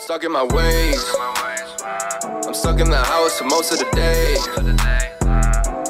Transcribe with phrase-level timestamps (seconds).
[0.00, 1.04] stuck in my ways.
[2.46, 4.34] I'm stuck in the house for most of the day.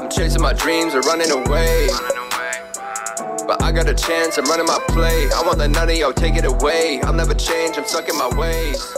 [0.01, 1.89] I'm chasing my dreams or running away.
[3.47, 5.29] But I got a chance, I'm running my play.
[5.31, 7.01] I won't let none of y'all take it away.
[7.03, 8.95] I'll never change, I'm stuck in my ways.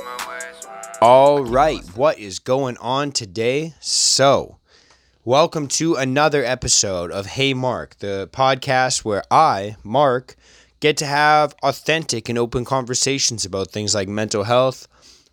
[1.02, 3.74] All right, what is going on today?
[3.80, 4.58] So,
[5.26, 10.36] welcome to another episode of Hey Mark, the podcast where I, Mark,
[10.80, 14.88] get to have authentic and open conversations about things like mental health,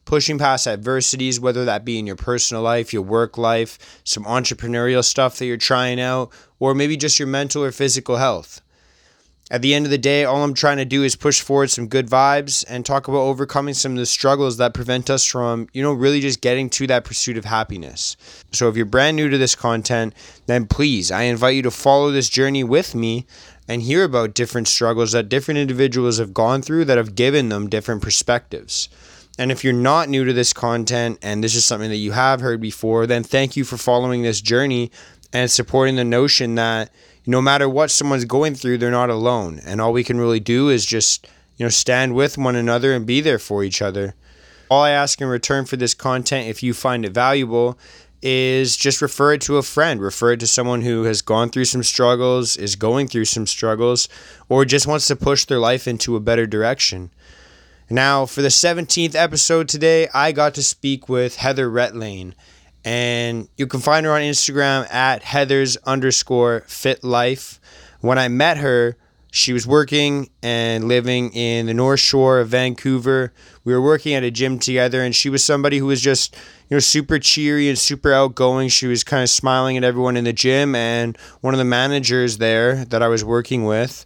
[0.10, 5.06] pushing past adversities, whether that be in your personal life, your work life, some entrepreneurial
[5.06, 8.60] stuff that you're trying out, or maybe just your mental or physical health.
[9.52, 11.88] At the end of the day, all I'm trying to do is push forward some
[11.88, 15.84] good vibes and talk about overcoming some of the struggles that prevent us from, you
[15.84, 18.18] know, really just getting to that pursuit of happiness.
[18.52, 20.16] So if you're brand new to this content,
[20.48, 23.28] then please, I invite you to follow this journey with me
[23.68, 27.70] and hear about different struggles that different individuals have gone through that have given them
[27.70, 28.90] different perspectives.
[29.40, 32.42] And if you're not new to this content and this is something that you have
[32.42, 34.92] heard before, then thank you for following this journey
[35.32, 36.92] and supporting the notion that
[37.26, 39.62] no matter what someone's going through, they're not alone.
[39.66, 43.06] And all we can really do is just, you know, stand with one another and
[43.06, 44.14] be there for each other.
[44.70, 47.80] All I ask in return for this content, if you find it valuable,
[48.22, 51.64] is just refer it to a friend, refer it to someone who has gone through
[51.64, 54.10] some struggles, is going through some struggles,
[54.50, 57.10] or just wants to push their life into a better direction.
[57.92, 62.34] Now, for the 17th episode today, I got to speak with Heather Retlane.
[62.86, 67.60] And you can find her on Instagram at Heather's underscore fit life.
[68.02, 68.96] When I met her,
[69.32, 73.34] she was working and living in the North Shore of Vancouver.
[73.64, 76.36] We were working at a gym together, and she was somebody who was just,
[76.70, 78.70] you know, super cheery and super outgoing.
[78.70, 82.38] She was kind of smiling at everyone in the gym, and one of the managers
[82.38, 84.06] there that I was working with,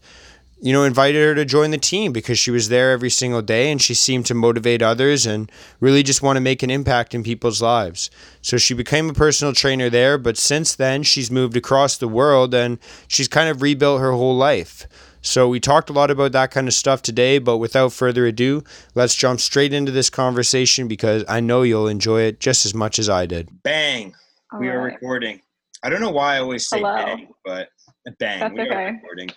[0.64, 3.70] you know, invited her to join the team because she was there every single day
[3.70, 7.22] and she seemed to motivate others and really just want to make an impact in
[7.22, 8.10] people's lives.
[8.42, 12.54] So she became a personal trainer there, but since then she's moved across the world
[12.54, 14.88] and she's kind of rebuilt her whole life.
[15.22, 18.64] So we talked a lot about that kind of stuff today, but without further ado,
[18.96, 23.00] let's jump straight into this conversation because I know you'll enjoy it just as much
[23.00, 23.50] as I did.
[23.64, 24.16] Bang.
[24.54, 25.42] All we are recording.
[25.84, 26.96] I don't know why I always say Hello.
[26.96, 27.68] bang, but
[28.18, 28.40] bang.
[28.40, 29.30] That's we are recording.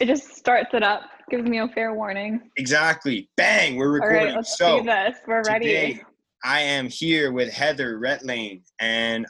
[0.00, 2.50] It just starts it up, gives me a fair warning.
[2.56, 3.28] Exactly.
[3.36, 4.26] Bang, we're recording.
[4.26, 5.16] right, let's so do this.
[5.26, 5.66] We're ready.
[5.66, 6.02] today
[6.44, 9.26] I am here with Heather Retlane and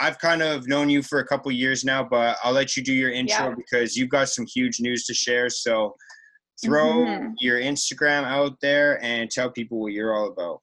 [0.00, 2.92] I've kind of known you for a couple years now, but I'll let you do
[2.92, 3.54] your intro Yeah.
[3.56, 5.48] because you've got some huge news to share.
[5.48, 5.94] So
[6.64, 7.32] throw Mhm.
[7.38, 10.60] your Instagram out there and tell people what you're all about.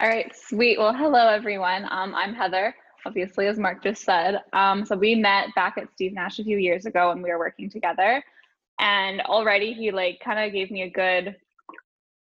[0.00, 0.78] All right, sweet.
[0.78, 1.84] Well, hello everyone.
[1.90, 2.74] Um, I'm Heather,
[3.06, 4.40] obviously, as Mark just said.
[4.52, 7.38] Um, so we met back at Steve Nash a few years ago when we were
[7.38, 8.22] working together,
[8.80, 11.36] and already he like kind of gave me a good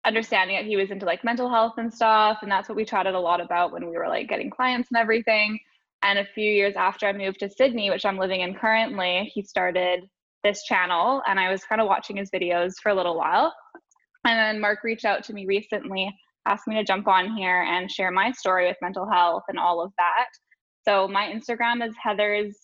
[0.06, 3.14] understanding that he was into like mental health and stuff, and that's what we chatted
[3.14, 5.58] a lot about when we were like getting clients and everything.
[6.02, 9.42] And a few years after I moved to Sydney, which I'm living in currently, he
[9.42, 10.08] started
[10.42, 13.54] this channel, and I was kind of watching his videos for a little while.
[14.24, 16.14] And then Mark reached out to me recently
[16.46, 19.80] asked me to jump on here and share my story with mental health and all
[19.80, 20.28] of that.
[20.86, 22.56] So my Instagram is Heather's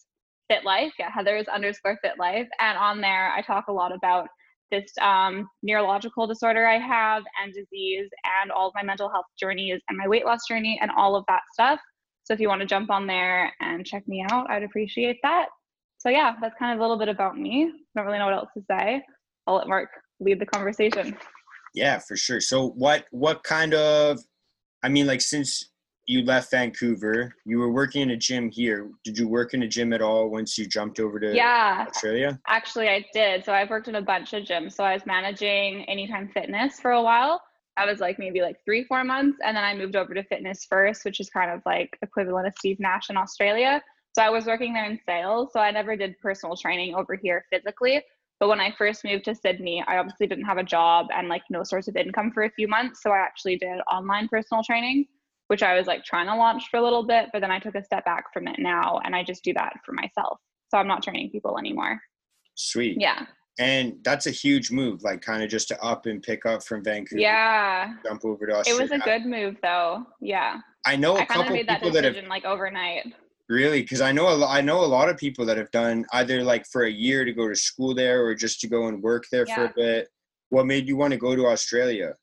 [0.49, 4.29] Fit Life, yeah, Heather's underscore Fit Life, and on there I talk a lot about
[4.71, 8.09] this um, neurological disorder I have and disease
[8.43, 11.25] and all of my mental health journeys and my weight loss journey and all of
[11.29, 11.79] that stuff.
[12.25, 15.47] So if you want to jump on there and check me out, I'd appreciate that.
[15.99, 17.73] So yeah, that's kind of a little bit about me.
[17.95, 19.03] Don't really know what else to say.
[19.47, 19.89] I'll let Mark
[20.21, 21.17] lead the conversation.
[21.75, 22.41] Yeah, for sure.
[22.41, 24.19] So what what kind of
[24.83, 25.71] I mean like since
[26.07, 28.91] you left Vancouver, you were working in a gym here.
[29.05, 32.41] Did you work in a gym at all once you jumped over to Yeah, Australia?
[32.47, 33.45] Actually, I did.
[33.45, 34.75] So I've worked in a bunch of gyms.
[34.75, 37.43] So I was managing Anytime Fitness for a while.
[37.77, 39.39] I was like maybe like three, four months.
[39.45, 42.55] And then I moved over to Fitness First, which is kind of like equivalent of
[42.57, 43.83] Steve Nash in Australia.
[44.15, 45.51] So I was working there in sales.
[45.53, 48.03] So I never did personal training over here physically.
[48.39, 51.43] But when I first moved to Sydney, I obviously didn't have a job and like
[51.51, 53.03] no source of income for a few months.
[53.03, 55.07] So I actually did online personal training,
[55.49, 57.27] which I was like trying to launch for a little bit.
[57.33, 59.75] But then I took a step back from it now and I just do that
[59.85, 60.39] for myself.
[60.71, 62.01] So I'm not training people anymore.
[62.55, 62.97] Sweet.
[63.01, 63.27] Yeah.
[63.59, 66.85] And that's a huge move, like kind of just to up and pick up from
[66.85, 67.21] Vancouver.
[67.21, 67.95] Yeah.
[68.05, 68.83] Jump over to Australia.
[68.83, 70.05] It was a good move though.
[70.21, 70.59] Yeah.
[70.85, 73.15] I know a I couple made that people that have like overnight.
[73.49, 76.05] really because I know a lo- I know a lot of people that have done
[76.13, 79.03] either like for a year to go to school there or just to go and
[79.03, 80.09] work there for a bit.
[80.51, 82.15] What made you want to go to Australia?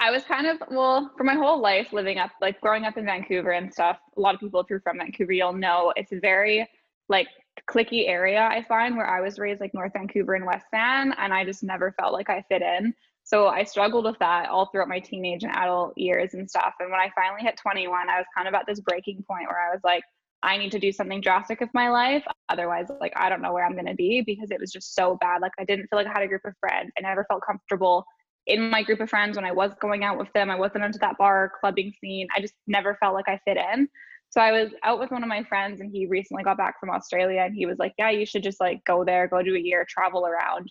[0.00, 3.04] I was kind of well for my whole life living up like growing up in
[3.04, 3.98] Vancouver and stuff.
[4.16, 6.66] A lot of people, if you're from Vancouver, you'll know it's a very
[7.08, 7.26] like
[7.68, 8.40] clicky area.
[8.40, 11.62] I find where I was raised, like North Vancouver and West Van, and I just
[11.64, 12.94] never felt like I fit in.
[13.24, 16.74] So I struggled with that all throughout my teenage and adult years and stuff.
[16.80, 19.68] And when I finally hit 21, I was kind of at this breaking point where
[19.68, 20.02] I was like,
[20.42, 22.24] I need to do something drastic with my life.
[22.48, 25.18] Otherwise, like, I don't know where I'm going to be because it was just so
[25.20, 25.42] bad.
[25.42, 26.90] Like, I didn't feel like I had a group of friends.
[26.96, 28.06] I never felt comfortable
[28.48, 30.50] in my group of friends when I was going out with them.
[30.50, 32.26] I wasn't into that bar clubbing scene.
[32.34, 33.88] I just never felt like I fit in.
[34.30, 36.90] So I was out with one of my friends and he recently got back from
[36.90, 39.60] Australia and he was like, Yeah, you should just like go there, go do a
[39.60, 40.70] year, travel around.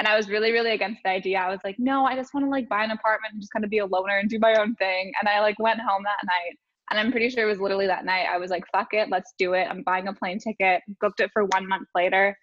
[0.00, 1.38] And I was really, really against the idea.
[1.38, 3.66] I was like, no, I just want to like buy an apartment and just kind
[3.66, 5.12] of be a loner and do my own thing.
[5.20, 6.56] And I like went home that night.
[6.90, 8.24] And I'm pretty sure it was literally that night.
[8.32, 9.66] I was like, fuck it, let's do it.
[9.68, 12.34] I'm buying a plane ticket, booked it for one month later,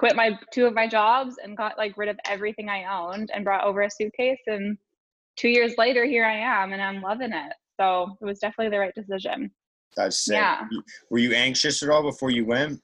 [0.00, 3.44] quit my two of my jobs and got like rid of everything I owned and
[3.44, 4.40] brought over a suitcase.
[4.46, 4.78] And
[5.36, 7.52] two years later, here I am and I'm loving it.
[7.78, 9.50] So it was definitely the right decision.
[9.94, 10.36] That's sick.
[10.36, 10.66] Yeah.
[11.10, 12.80] Were you anxious at all before you went?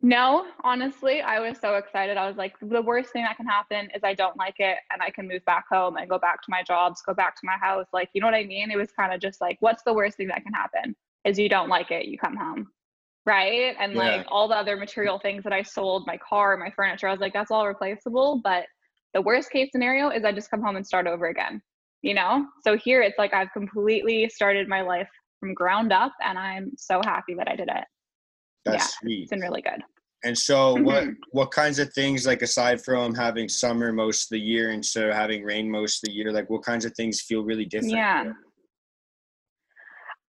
[0.00, 2.16] No, honestly, I was so excited.
[2.16, 5.02] I was like, the worst thing that can happen is I don't like it and
[5.02, 7.56] I can move back home and go back to my jobs, go back to my
[7.60, 7.86] house.
[7.92, 8.70] Like, you know what I mean?
[8.70, 10.94] It was kind of just like, what's the worst thing that can happen?
[11.24, 12.68] Is you don't like it, you come home.
[13.26, 13.74] Right.
[13.78, 13.98] And yeah.
[13.98, 17.20] like all the other material things that I sold, my car, my furniture, I was
[17.20, 18.40] like, that's all replaceable.
[18.44, 18.66] But
[19.14, 21.62] the worst case scenario is I just come home and start over again,
[22.02, 22.46] you know?
[22.62, 25.08] So here it's like I've completely started my life
[25.40, 27.84] from ground up and I'm so happy that I did it.
[28.64, 29.22] That's yeah, sweet.
[29.22, 29.82] It's been really good.
[30.24, 30.84] And so, mm-hmm.
[30.84, 35.10] what what kinds of things like aside from having summer most of the year instead
[35.10, 37.92] of having rain most of the year, like what kinds of things feel really different?
[37.92, 38.32] Yeah.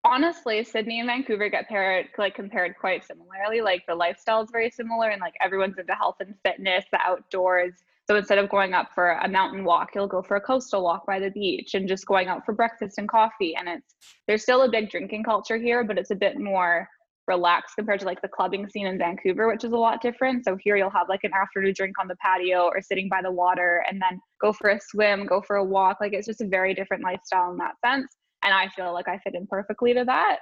[0.06, 3.62] Honestly, Sydney and Vancouver get paired like compared quite similarly.
[3.62, 7.74] Like the lifestyle is very similar, and like everyone's into health and fitness, the outdoors.
[8.08, 11.08] So instead of going up for a mountain walk, you'll go for a coastal walk
[11.08, 13.56] by the beach and just going out for breakfast and coffee.
[13.56, 13.96] And it's
[14.28, 16.88] there's still a big drinking culture here, but it's a bit more
[17.28, 20.46] relaxed compared to like the clubbing scene in Vancouver, which is a lot different.
[20.46, 23.32] So here you'll have like an afternoon drink on the patio or sitting by the
[23.32, 25.98] water and then go for a swim, go for a walk.
[26.00, 28.16] Like it's just a very different lifestyle in that sense.
[28.46, 30.38] And I feel like I fit in perfectly to that.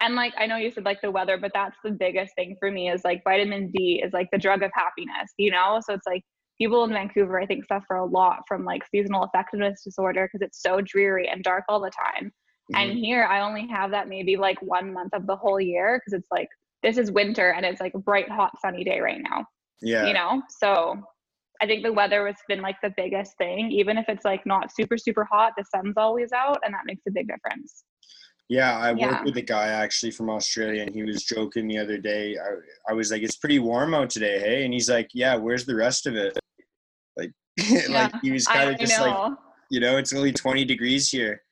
[0.00, 2.70] And like I know you said like the weather, but that's the biggest thing for
[2.70, 5.80] me is like vitamin D is like the drug of happiness, you know?
[5.84, 6.22] So it's like
[6.58, 10.62] people in Vancouver I think suffer a lot from like seasonal affectiveness disorder because it's
[10.62, 12.26] so dreary and dark all the time.
[12.72, 12.76] Mm-hmm.
[12.76, 16.18] And here I only have that maybe like one month of the whole year because
[16.18, 16.48] it's like
[16.82, 19.44] this is winter and it's like a bright, hot, sunny day right now.
[19.82, 20.06] Yeah.
[20.06, 20.42] You know?
[20.60, 21.02] So
[21.60, 23.70] I think the weather has been like the biggest thing.
[23.70, 27.02] Even if it's like not super, super hot, the sun's always out and that makes
[27.06, 27.84] a big difference.
[28.48, 29.10] Yeah, I yeah.
[29.10, 32.36] worked with a guy actually from Australia and he was joking the other day.
[32.36, 34.64] I, I was like, It's pretty warm out today, hey?
[34.64, 36.36] And he's like, Yeah, where's the rest of it?
[37.16, 39.06] Like yeah, like he was kind of just know.
[39.06, 39.38] like
[39.70, 41.42] you know, it's only twenty degrees here.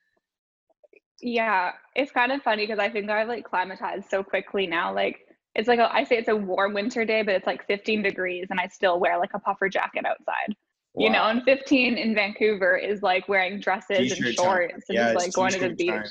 [1.20, 4.92] Yeah, it's kind of funny because I think I've like climatized so quickly now.
[4.92, 5.20] Like
[5.58, 8.46] it's like a, I say it's a warm winter day, but it's like 15 degrees,
[8.50, 10.54] and I still wear like a puffer jacket outside.
[10.94, 11.04] Wow.
[11.04, 14.80] You know, and 15 in Vancouver is like wearing dresses T-shirt and shorts time.
[14.88, 15.90] and yeah, just like going to the beach.
[15.90, 16.04] Time.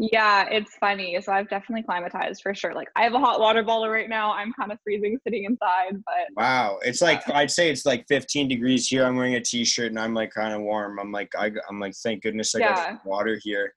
[0.00, 1.16] Yeah, it's funny.
[1.20, 2.74] So I've definitely climatized for sure.
[2.74, 4.32] Like I have a hot water bottle right now.
[4.32, 8.48] I'm kind of freezing sitting inside, but wow, it's like I'd say it's like 15
[8.48, 9.04] degrees here.
[9.04, 10.98] I'm wearing a t-shirt and I'm like kind of warm.
[10.98, 12.74] I'm like I, I'm like thank goodness I yeah.
[12.74, 13.74] got water here.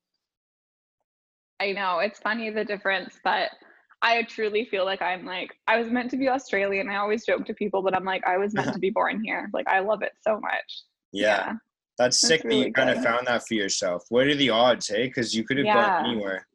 [1.60, 3.50] I know it's funny the difference, but
[4.02, 6.90] I truly feel like I'm like I was meant to be Australian.
[6.90, 9.50] I always joke to people, but I'm like I was meant to be born here.
[9.54, 10.84] Like I love it so much.
[11.12, 11.28] Yeah.
[11.28, 11.54] yeah.
[11.98, 14.06] That's, That's sick really that you kind of found that for yourself.
[14.10, 15.08] What are the odds, hey?
[15.08, 16.02] Because you could have yeah.
[16.02, 16.48] gone anywhere.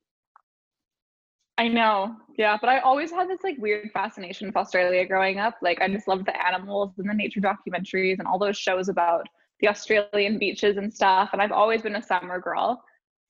[1.59, 2.17] I know.
[2.37, 5.55] Yeah, but I always had this like weird fascination with Australia growing up.
[5.63, 9.27] Like I just loved the animals and the nature documentaries and all those shows about
[9.61, 11.31] the Australian beaches and stuff.
[11.33, 12.83] And I've always been a summer girl.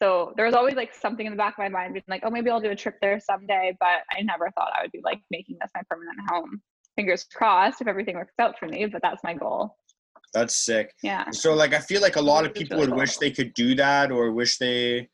[0.02, 2.30] So there was always like something in the back of my mind being like, oh,
[2.30, 3.76] maybe I'll do a trip there someday.
[3.80, 6.60] But I never thought I would be like making this my permanent home.
[6.96, 9.76] Fingers crossed if everything works out for me, but that's my goal.
[10.34, 10.92] That's sick.
[11.02, 11.30] Yeah.
[11.30, 14.10] So like I feel like a lot of people would wish they could do that
[14.10, 15.08] or wish they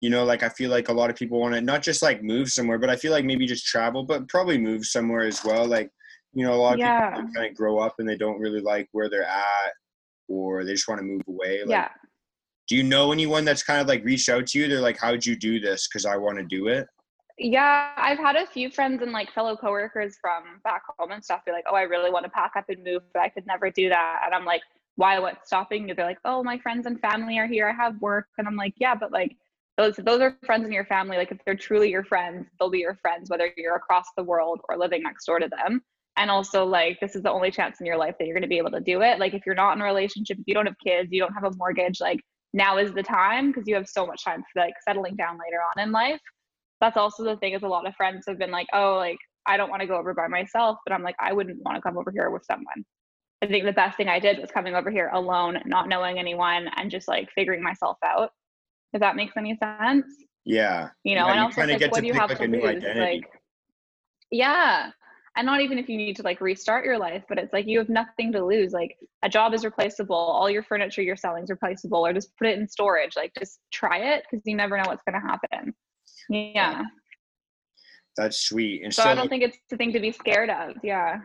[0.00, 2.22] you know, like I feel like a lot of people want to not just like
[2.22, 5.66] move somewhere, but I feel like maybe just travel, but probably move somewhere as well.
[5.66, 5.90] Like,
[6.34, 7.16] you know, a lot of yeah.
[7.16, 9.72] people kind of grow up and they don't really like where they're at
[10.28, 11.60] or they just want to move away.
[11.62, 11.88] Like, yeah
[12.68, 14.68] do you know anyone that's kind of like reached out to you?
[14.68, 15.88] They're like how'd you do this?
[15.88, 16.86] Because i want to do it.
[17.38, 21.44] Yeah i've had a few friends and like fellow coworkers from back home and stuff
[21.46, 23.70] be like oh i really want to pack up and move but i could never
[23.70, 24.22] do that.
[24.24, 24.62] And i'm like
[24.96, 25.20] why?
[25.20, 25.94] What's stopping you?
[25.94, 27.68] They're like oh my friends and family are here.
[27.68, 28.26] I have work.
[28.36, 29.36] And i'm like yeah but like
[29.76, 31.16] those those are friends in your family.
[31.16, 34.60] Like if they're truly your friends they'll be your friends whether you're across the world
[34.68, 35.80] or living next door to them.
[36.16, 38.48] And also like this is the only chance in your life that you're going to
[38.48, 39.20] be able to do it.
[39.20, 41.44] Like if you're not in a relationship if you don't have kids you don't have
[41.44, 42.20] a mortgage like
[42.52, 45.60] now is the time because you have so much time for like settling down later
[45.62, 46.20] on in life.
[46.80, 49.56] That's also the thing is a lot of friends have been like, oh, like I
[49.56, 51.98] don't want to go over by myself, but I'm like, I wouldn't want to come
[51.98, 52.84] over here with someone.
[53.42, 56.68] I think the best thing I did was coming over here alone, not knowing anyone,
[56.76, 58.30] and just like figuring myself out.
[58.92, 60.06] If that makes any sense.
[60.44, 60.88] Yeah.
[61.04, 62.76] You know, yeah, and you also like, do you have like, to a new lose?
[62.76, 63.00] identity.
[63.00, 63.30] Like,
[64.30, 64.90] yeah,
[65.38, 67.78] and not even if you need to like restart your life, but it's like you
[67.78, 68.72] have nothing to lose.
[68.72, 72.48] Like a job is replaceable, all your furniture you're selling is replaceable, or just put
[72.48, 73.14] it in storage.
[73.16, 75.72] Like just try it because you never know what's going to happen.
[76.28, 76.82] Yeah.
[78.16, 78.82] That's sweet.
[78.82, 80.74] And So, so, I don't think it's the thing to be scared of.
[80.82, 81.20] Yeah.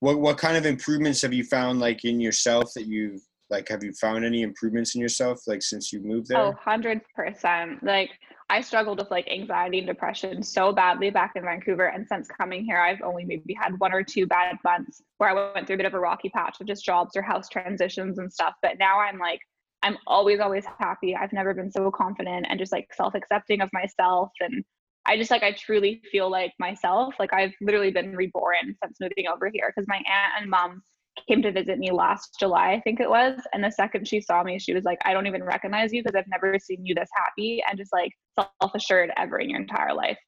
[0.00, 3.82] what what kind of improvements have you found like in yourself that you've like have
[3.82, 6.38] you found any improvements in yourself like since you moved there?
[6.38, 7.82] Oh, 100%.
[7.82, 8.10] Like,
[8.48, 11.86] I struggled with like anxiety and depression so badly back in Vancouver.
[11.86, 15.52] And since coming here, I've only maybe had one or two bad months where I
[15.54, 18.32] went through a bit of a rocky patch of just jobs or house transitions and
[18.32, 18.54] stuff.
[18.60, 19.40] But now I'm like,
[19.82, 21.16] I'm always, always happy.
[21.16, 24.30] I've never been so confident and just like self accepting of myself.
[24.40, 24.64] And
[25.06, 27.14] I just like, I truly feel like myself.
[27.18, 30.82] Like, I've literally been reborn since moving over here because my aunt and mom
[31.28, 33.40] came to visit me last July, I think it was.
[33.52, 36.16] And the second she saw me, she was like, I don't even recognize you because
[36.16, 39.94] I've never seen you this happy and just like self assured ever in your entire
[39.94, 40.18] life.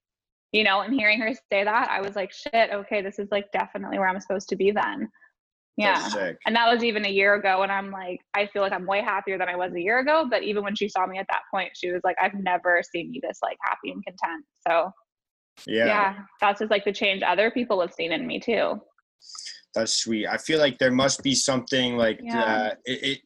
[0.53, 3.51] You know, and hearing her say that, I was like, shit, okay, this is like
[3.53, 5.09] definitely where I'm supposed to be then.
[5.77, 6.33] Yeah.
[6.47, 7.63] And that was even a year ago.
[7.63, 10.27] And I'm like, I feel like I'm way happier than I was a year ago.
[10.29, 13.13] But even when she saw me at that point, she was like, I've never seen
[13.15, 14.45] you this like happy and content.
[14.69, 14.91] So
[15.67, 18.81] Yeah, yeah, that's just like the change other people have seen in me too.
[19.75, 20.27] That's sweet.
[20.27, 22.43] I feel like there must be something like Yeah.
[22.43, 23.19] uh, it, it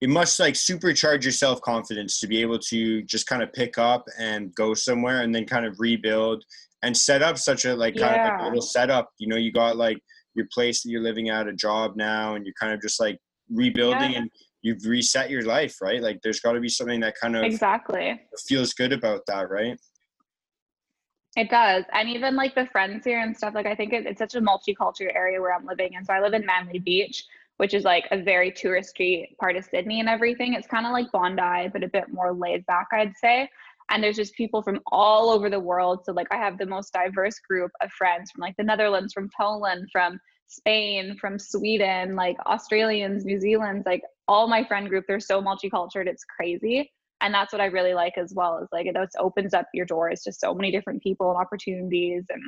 [0.00, 3.78] it must like supercharge your self confidence to be able to just kind of pick
[3.78, 6.44] up and go somewhere and then kind of rebuild
[6.82, 9.08] and set up such a like kind of like a little setup.
[9.18, 9.98] You know, you got like
[10.34, 13.18] your place that you're living at, a job now, and you're kind of just like
[13.50, 14.18] rebuilding Yeah.
[14.20, 14.30] and
[14.62, 16.02] you've reset your life, right?
[16.02, 18.20] Like there's got to be something that kind of Exactly.
[18.48, 19.78] feels good about that, right?
[21.36, 21.84] It does.
[21.92, 24.40] And even like the friends here and stuff, like I think it, it's such a
[24.40, 25.96] multicultural area where I'm living.
[25.96, 27.24] And so I live in Manly Beach,
[27.56, 30.54] which is like a very touristy part of Sydney and everything.
[30.54, 33.48] It's kind of like Bondi, but a bit more laid back, I'd say.
[33.90, 36.04] And there's just people from all over the world.
[36.04, 39.28] So like I have the most diverse group of friends from like the Netherlands, from
[39.36, 45.20] Poland, from Spain, from Sweden, like Australians, New Zealand's, like all my friend group, they're
[45.20, 46.92] so multicultural, it's crazy
[47.24, 49.86] and that's what i really like as well is like it just opens up your
[49.86, 52.42] doors to so many different people and opportunities and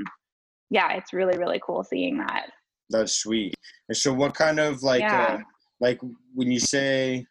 [0.70, 2.50] yeah it's really really cool seeing that
[2.90, 3.54] That's sweet.
[3.88, 5.38] And so, what kind of like, uh,
[5.80, 5.98] like
[6.34, 7.26] when you say,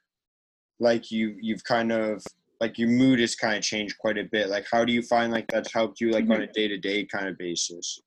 [0.80, 2.24] like you you've kind of
[2.60, 4.50] like your mood has kind of changed quite a bit.
[4.50, 7.06] Like, how do you find like that's helped you like on a day to day
[7.06, 8.00] kind of basis?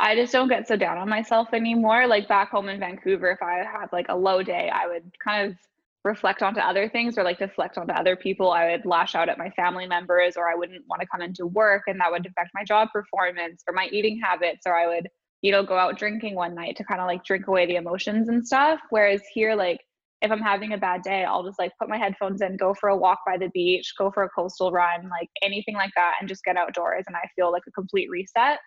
[0.00, 3.40] i just don't get so down on myself anymore like back home in vancouver if
[3.40, 5.56] i had like a low day i would kind of
[6.04, 9.38] reflect onto other things or like deflect onto other people i would lash out at
[9.38, 12.50] my family members or i wouldn't want to come into work and that would affect
[12.54, 15.06] my job performance or my eating habits or i would
[15.42, 18.28] you know go out drinking one night to kind of like drink away the emotions
[18.28, 18.80] and stuff.
[18.90, 19.78] Whereas here like
[20.22, 22.88] if i'm having a bad day i'll just like put my headphones in go for
[22.88, 26.28] a walk by the beach go for a coastal run like anything like that and
[26.28, 28.58] just get outdoors and i feel like a complete reset.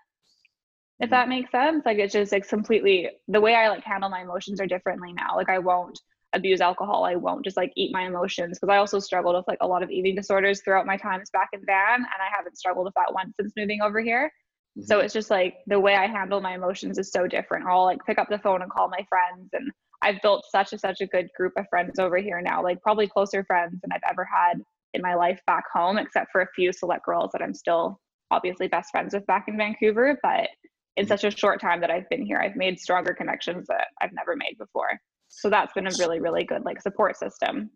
[1.00, 1.12] If mm-hmm.
[1.12, 4.60] that makes sense like it's just like completely the way i like handle my emotions
[4.60, 5.98] are differently now like i won't
[6.36, 9.58] abuse alcohol i won't just like eat my emotions because i also struggled with like
[9.62, 12.86] a lot of eating disorders throughout my times back in van and i haven't struggled
[12.86, 14.32] with that once since moving over here.
[14.82, 15.06] So mm-hmm.
[15.06, 17.66] it's just like the way i handle my emotions is so different.
[17.66, 20.74] Or i'll like pick up the phone and call my friends and i've built such
[20.74, 23.92] a such a good group of friends over here now like probably closer friends than
[23.94, 24.62] i've ever had
[24.94, 27.98] in my life back home except for a few select girls that i'm still
[28.32, 30.50] obviously best friends with back in vancouver but
[30.98, 31.10] in mm-hmm.
[31.10, 34.36] such a short time that I've been here, I've made stronger connections that I've never
[34.36, 35.00] made before.
[35.36, 37.70] So that's been a really, really good like support system.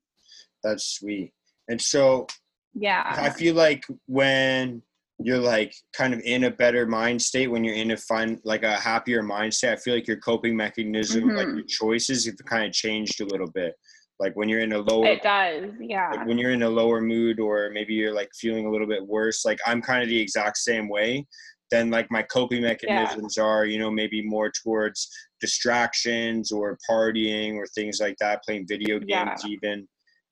[0.63, 1.33] That's sweet.
[1.67, 2.27] And so,
[2.73, 3.03] Yeah.
[3.05, 4.81] I feel like when
[5.21, 8.63] you're like kind of in a better mind state, when you're in a fun like
[8.63, 11.55] a happier mind state, I feel like your coping mechanism, like Mhm.
[11.57, 13.75] your choices, have kind of changed a little bit.
[14.19, 15.71] Like when you're in a lower It does.
[15.81, 16.11] Yeah.
[16.11, 19.05] like when you're in a lower mood or maybe you're like feeling a little bit
[19.05, 21.25] worse like i'm kind of the exact same way
[21.71, 25.09] then like my coping mechanisms are you know maybe more towards
[25.39, 29.25] distractions or partying or things like that playing video Yeah.
[29.25, 29.87] games even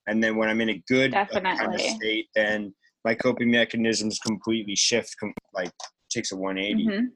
[0.07, 2.73] and then when i'm in a good like, kind of state then
[3.05, 5.15] my coping mechanisms completely shift
[5.53, 5.71] like
[6.09, 7.11] takes a 180 Mhm.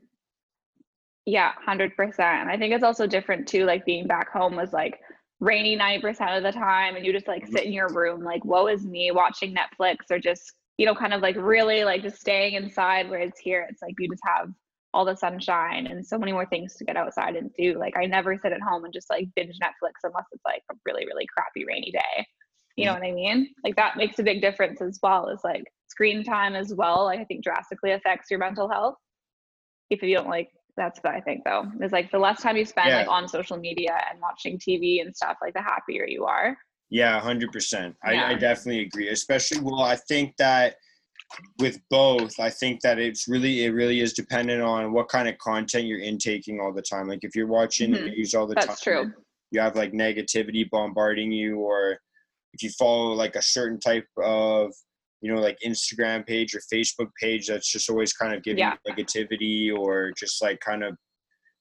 [1.26, 2.42] Yeah, 100%.
[2.42, 5.00] And I think it's also different too, like being back home was like
[5.40, 8.68] rainy 90% of the time and you just like sit in your room like woe
[8.68, 12.56] is me watching Netflix or just, you know, kind of like really like just staying
[12.56, 14.50] inside whereas here it's like you just have
[14.96, 17.78] all the sunshine and so many more things to get outside and do.
[17.78, 20.76] Like I never sit at home and just like binge Netflix unless it's like a
[20.88, 22.26] really, really crappy rainy day.
[22.78, 23.00] You know mm.
[23.00, 23.50] what I mean?
[23.64, 27.04] Like that makes a big difference as well as like screen time as well.
[27.06, 28.96] Like I think drastically affects your mental health
[29.92, 31.66] if you don't like that's what I think though.
[31.80, 33.02] Is like the less time you spend Yeah.
[33.02, 36.58] like on social media and watching TV and stuff, like the happier you are.
[36.92, 37.96] Yeah, hundred percent.
[38.04, 39.08] I, I definitely agree.
[39.10, 40.76] Especially, well, I think that
[41.58, 45.38] with both, I think that it's really, it really is dependent on what kind of
[45.38, 47.08] content you're intaking all the time.
[47.08, 48.08] Like if you're watching Mhm.
[48.18, 49.14] news all the time, That's true.
[49.52, 51.98] you have like negativity bombarding you, or
[52.54, 54.74] if you follow like a certain type of,
[55.22, 58.76] you know, like Instagram page or Facebook page that's just always kind of giving Yeah.
[58.86, 60.98] negativity or just like kind of,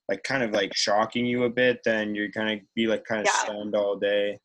[0.08, 3.26] like kind of like shocking you a bit, then you're gonna be like kind of
[3.26, 3.42] Yeah.
[3.44, 4.40] stunned all day.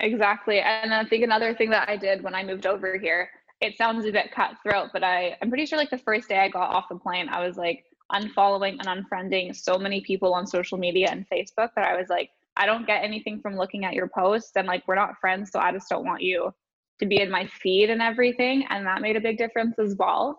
[0.00, 0.60] Exactly.
[0.60, 3.28] And I think another thing that I did when I moved over here,
[3.60, 6.48] it sounds a bit cutthroat, but I, I'm pretty sure like the first day I
[6.48, 10.78] got off the plane, I was like unfollowing and unfriending so many people on social
[10.78, 14.08] media and Facebook that I was like, I don't get anything from looking at your
[14.08, 16.50] posts and like we're not friends, so I just don't want you
[16.98, 18.64] to be in my feed and everything.
[18.70, 20.38] And that made a big difference as well.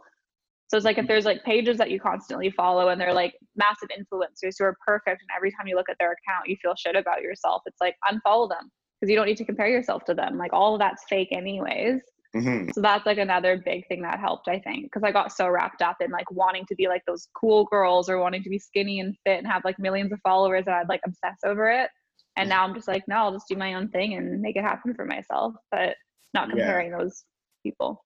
[0.70, 1.08] So it's like if mm.
[1.08, 5.22] there's like pages that you constantly follow and they're like massive influencers who are perfect,
[5.22, 7.62] and every time you look at their account, you feel shit about yourself.
[7.66, 10.38] It's like unfollow them because you don't need to compare yourself to them.
[10.38, 12.02] Like all of that's fake anyways.
[12.36, 15.50] hmm So that's like another big thing that helped, I think, because I got so
[15.50, 18.60] wrapped up in like wanting to be like those cool girls or wanting to be
[18.60, 21.90] skinny and fit and have like millions of followers that I'd like obsess over it.
[22.38, 24.62] And now I'm just like, no, I'll just do my own thing and make it
[24.64, 25.96] happen for myself, but
[26.34, 26.56] not Yeah.
[26.56, 27.26] comparing those
[27.64, 28.04] people.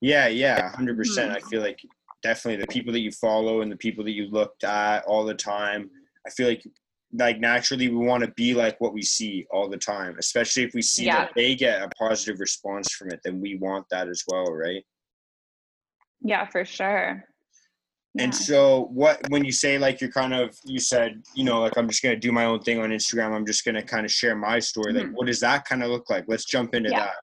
[0.00, 1.30] Yeah, yeah, hundred percent.
[1.32, 1.78] I feel like
[2.22, 5.34] definitely the people that you follow and the people that you looked at all the
[5.34, 5.90] time.
[6.26, 6.62] I feel like
[7.12, 10.74] like naturally we want to be like what we see all the time, especially if
[10.74, 11.24] we see Yeah.
[11.24, 14.84] that they get a positive response from it, then we want that as well, right?
[16.20, 17.24] Yeah, for sure.
[18.18, 18.38] And Yeah.
[18.38, 21.88] so what when you say like you're kind of you said, you know, like I'm
[21.88, 24.58] just gonna do my own thing on Instagram, I'm just gonna kind of share my
[24.58, 24.92] story.
[24.92, 25.14] Like Mhm.
[25.14, 26.24] what does that kind of look like?
[26.28, 26.98] Let's jump into Yeah.
[27.06, 27.16] that.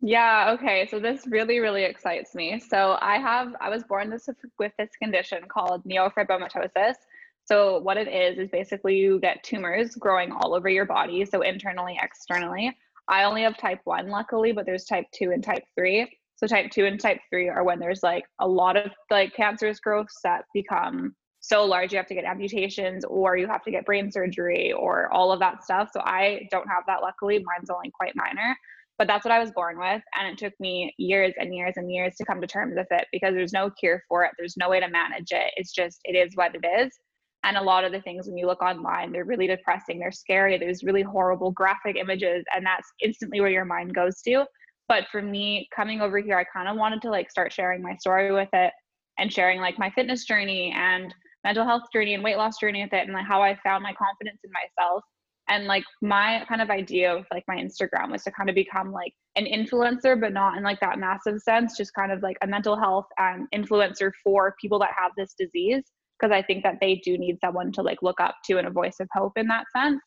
[0.00, 0.86] Yeah, okay.
[0.90, 2.60] So this really, really excites me.
[2.60, 4.28] So I have, I was born this
[4.58, 6.96] with this condition called neurofibromatosis.
[7.44, 11.42] So what it is is basically you get tumors growing all over your body, so
[11.42, 12.76] internally, externally.
[13.08, 16.10] I only have type 1 luckily, but there's type 2 and type 3.
[16.36, 19.78] So type 2 and type 3 are when there's like a lot of like cancerous
[19.78, 23.84] growths that become so large you have to get amputations or you have to get
[23.84, 25.90] brain surgery or all of that stuff.
[25.92, 27.44] So I don't have that luckily.
[27.44, 28.56] Mine's only quite minor
[28.98, 30.02] but that's what I was born with.
[30.18, 33.06] And it took me years and years and years to come to terms with it
[33.12, 34.32] because there's no cure for it.
[34.38, 35.52] There's no way to manage it.
[35.56, 36.96] It's just, it is what it is.
[37.44, 40.58] And a lot of the things when you look online, they're really depressing, they're scary,
[40.58, 44.44] there's really horrible graphic images, and that's instantly where your mind goes to.
[44.88, 47.94] But for me, coming over here, I kind of wanted to like start sharing my
[47.96, 48.72] story with it
[49.18, 52.92] and sharing like my fitness journey and mental health journey and weight loss journey with
[52.92, 55.04] it and like how I found my confidence in myself
[55.48, 58.92] and like my kind of idea of like my instagram was to kind of become
[58.92, 62.46] like an influencer but not in like that massive sense just kind of like a
[62.46, 65.84] mental health and influencer for people that have this disease
[66.24, 68.70] because i think that they do need someone to like look up to and a
[68.70, 70.00] voice of hope in that sense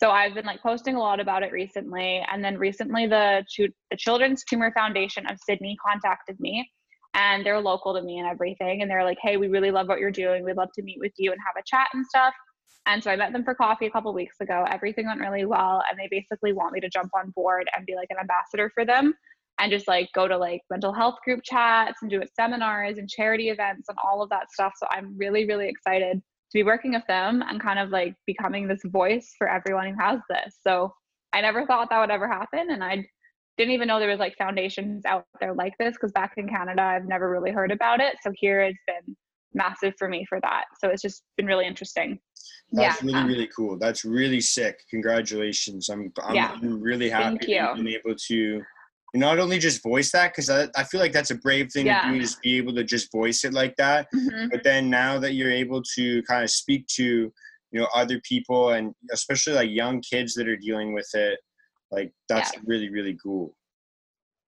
[0.00, 3.96] so i've been like posting a lot about it recently and then recently the, the
[3.96, 6.68] children's tumor foundation of sydney contacted me
[7.14, 9.98] and they're local to me and everything and they're like hey we really love what
[9.98, 12.34] you're doing we'd love to meet with you and have a chat and stuff
[12.86, 14.64] and so I met them for coffee a couple weeks ago.
[14.70, 15.82] Everything went really well.
[15.90, 18.86] And they basically want me to jump on board and be like an ambassador for
[18.86, 19.12] them
[19.58, 23.08] and just like go to like mental health group chats and do it seminars and
[23.08, 24.72] charity events and all of that stuff.
[24.80, 28.68] So I'm really, really excited to be working with them and kind of like becoming
[28.68, 30.58] this voice for everyone who has this.
[30.66, 30.92] So
[31.32, 32.68] I never thought that would ever happen.
[32.70, 33.04] And I
[33.58, 36.82] didn't even know there was like foundations out there like this because back in Canada,
[36.82, 38.14] I've never really heard about it.
[38.22, 39.16] So here it's been
[39.54, 40.64] massive for me for that.
[40.80, 42.18] So it's just been really interesting.
[42.72, 43.12] That's Yeah.
[43.18, 43.76] really, really cool.
[43.78, 44.78] That's really sick.
[44.90, 45.88] Congratulations.
[45.88, 46.52] I'm I'm, Yeah.
[46.62, 47.98] I'm really happy Thank you.
[47.98, 48.62] able to
[49.14, 52.02] not only just voice that, because I, I feel like that's a brave thing Yeah.
[52.02, 54.06] to do is be able to just voice it like that.
[54.14, 54.50] Mhm.
[54.50, 57.32] But then now that you're able to kind of speak to,
[57.70, 61.38] you know, other people and especially like young kids that are dealing with it,
[61.90, 63.56] like that's really, really cool.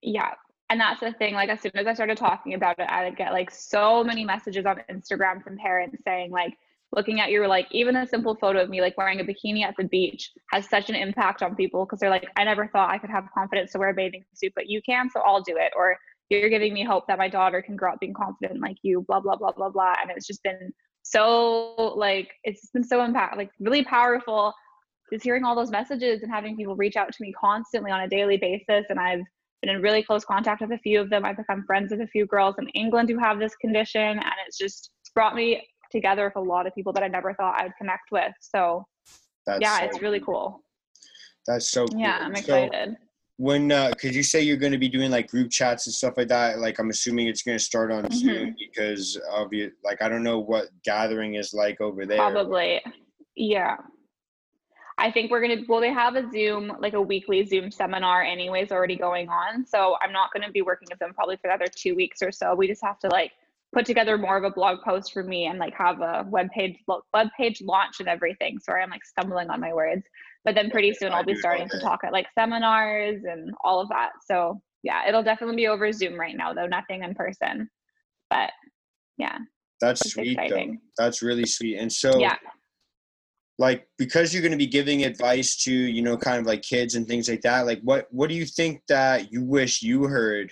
[0.01, 0.33] Yeah.
[0.69, 1.33] And that's the thing.
[1.33, 4.23] Like, as soon as I started talking about it, I would get like so many
[4.23, 6.57] messages on Instagram from parents saying, like,
[6.93, 9.75] looking at your, like, even a simple photo of me, like, wearing a bikini at
[9.77, 12.97] the beach has such an impact on people because they're like, I never thought I
[12.97, 15.71] could have confidence to wear a bathing suit, but you can, so I'll do it.
[15.75, 15.97] Or
[16.29, 19.19] you're giving me hope that my daughter can grow up being confident like you, blah,
[19.19, 19.95] blah, blah, blah, blah.
[20.01, 20.71] And it's just been
[21.03, 24.53] so, like, it's been so impact, like, really powerful
[25.11, 28.07] just hearing all those messages and having people reach out to me constantly on a
[28.07, 28.85] daily basis.
[28.89, 29.19] And I've
[29.61, 31.25] been in really close contact with a few of them.
[31.25, 34.57] I've become friends with a few girls in England who have this condition, and it's
[34.57, 37.75] just brought me together with a lot of people that I never thought I would
[37.77, 38.31] connect with.
[38.39, 38.85] So
[39.45, 40.63] That's yeah, so it's really cool.
[41.47, 41.99] That's so cool.
[41.99, 42.95] Yeah, I'm So, excited.
[43.37, 46.13] when uh could you say you're going to be doing like group chats and stuff
[46.17, 48.55] like that like i'm assuming it's going to start on zoom Mhm.
[48.59, 52.81] because of you like i don't know what gathering is like over there Probably.
[53.35, 53.77] Yeah.
[54.99, 58.71] I think we're gonna well they have a Zoom, like a weekly Zoom seminar anyways
[58.71, 59.65] already going on.
[59.65, 62.53] So I'm not gonna be working with them probably for another two weeks or so.
[62.53, 63.31] We just have to like
[63.73, 66.77] put together more of a blog post for me and like have a web page
[67.13, 68.59] web page launch and everything.
[68.59, 70.03] Sorry, I'm like stumbling on my words.
[70.43, 73.89] But then pretty soon I'll be starting to talk at like seminars and all of
[73.89, 74.09] that.
[74.25, 77.69] So yeah, it'll definitely be over Zoom right now though, nothing in person.
[78.29, 78.51] But
[79.17, 79.37] yeah,
[79.79, 80.79] that's sweet exciting.
[80.97, 82.35] though that's really sweet and so Yeah.
[83.57, 86.95] like because you're going to be giving advice to you know kind of like kids
[86.95, 90.51] and things like that like what what do you think that you wish you heard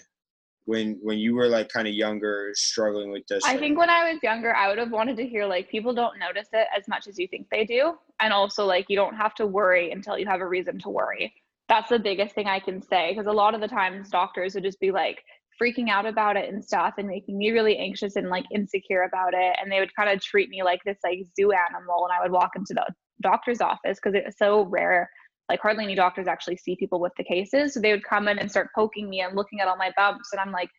[0.69, 3.89] when when you were like kind of younger struggling with this I like- think when
[3.89, 6.87] I was younger, I would have wanted to hear like people don't notice it as
[6.87, 7.93] much as you think they do.
[8.19, 11.33] And also, like, you don't have to worry until you have a reason to worry.
[11.69, 13.11] That's the biggest thing I can say.
[13.11, 15.23] Because a lot of the times, doctors would just be like
[15.59, 19.33] freaking out about it and stuff and making me really anxious and like insecure about
[19.33, 19.55] it.
[19.59, 22.05] And they would kind of treat me like this like zoo animal.
[22.05, 22.85] And I would walk into the
[23.21, 25.09] doctor's office because it was so rare.
[25.49, 27.73] Like, hardly any doctors actually see people with the cases.
[27.73, 30.29] So they would come in and start poking me and looking at all my bumps.
[30.31, 30.69] And I'm like,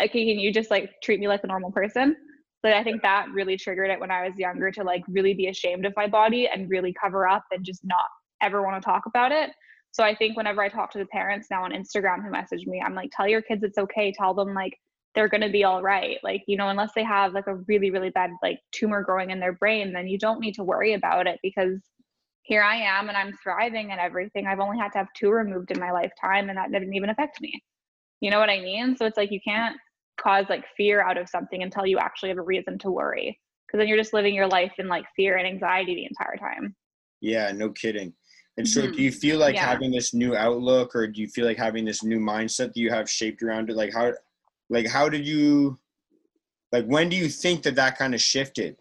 [0.00, 2.16] okay, can you just like treat me like a normal person?
[2.62, 5.48] But I think that really triggered it when I was younger to like really be
[5.48, 8.06] ashamed of my body and really cover up and just not
[8.40, 9.50] ever want to talk about it.
[9.92, 12.82] So I think whenever I talk to the parents now on Instagram who message me,
[12.84, 14.12] I'm like, tell your kids it's okay.
[14.12, 14.78] Tell them like
[15.14, 16.18] they're gonna be all right.
[16.24, 19.40] Like, you know, unless they have like a really, really bad like tumor growing in
[19.40, 21.80] their brain, then you don't need to worry about it because
[22.44, 24.46] here I am and I'm thriving and everything.
[24.46, 27.40] I've only had to have two removed in my lifetime and that didn't even affect
[27.40, 27.52] me.
[28.20, 28.96] You know what I mean?
[28.96, 29.76] So it's like you can't
[30.20, 33.38] cause like fear out of something until you actually have a reason to worry.
[33.66, 36.76] Because then you're just living your life in like fear and anxiety the entire time.
[37.20, 38.12] Yeah, no kidding.
[38.58, 38.94] And so, Mhm.
[38.94, 39.66] do you feel like Yeah.
[39.66, 42.90] having this new outlook, or do you feel like having this new mindset that you
[42.90, 43.74] have shaped around it?
[43.74, 44.12] Like how,
[44.68, 45.78] like how did you,
[46.72, 48.76] like when do you think that that kind of shifted?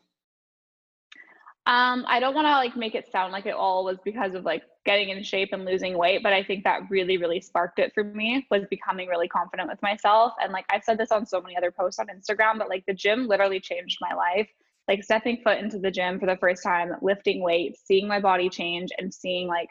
[1.66, 4.44] Um, I don't want to like make it sound like it all was because of
[4.44, 7.94] like getting in shape and losing weight, but I think that really, really sparked it
[7.94, 10.34] for me was becoming really confident with myself.
[10.42, 12.94] And like I've said this on so many other posts on Instagram, but like the
[12.94, 14.50] gym literally changed my life.
[14.90, 18.50] Like stepping foot into the gym for the first time, lifting weights, seeing my body
[18.50, 19.70] change, and seeing like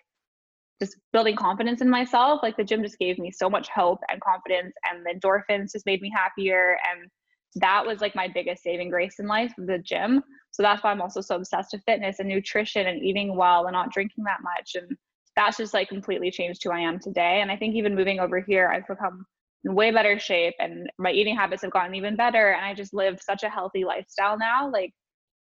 [0.81, 2.41] just building confidence in myself.
[2.43, 5.85] Like the gym just gave me so much hope and confidence, and the endorphins just
[5.85, 6.79] made me happier.
[6.91, 7.11] And
[7.57, 10.23] that was like my biggest saving grace in life, the gym.
[10.51, 13.73] So that's why I'm also so obsessed with fitness and nutrition and eating well and
[13.73, 14.73] not drinking that much.
[14.75, 14.97] And
[15.37, 17.41] that's just like completely changed who I am today.
[17.41, 19.25] And I think even moving over here, I've become
[19.65, 22.51] in way better shape and my eating habits have gotten even better.
[22.53, 24.71] And I just live such a healthy lifestyle now.
[24.71, 24.93] Like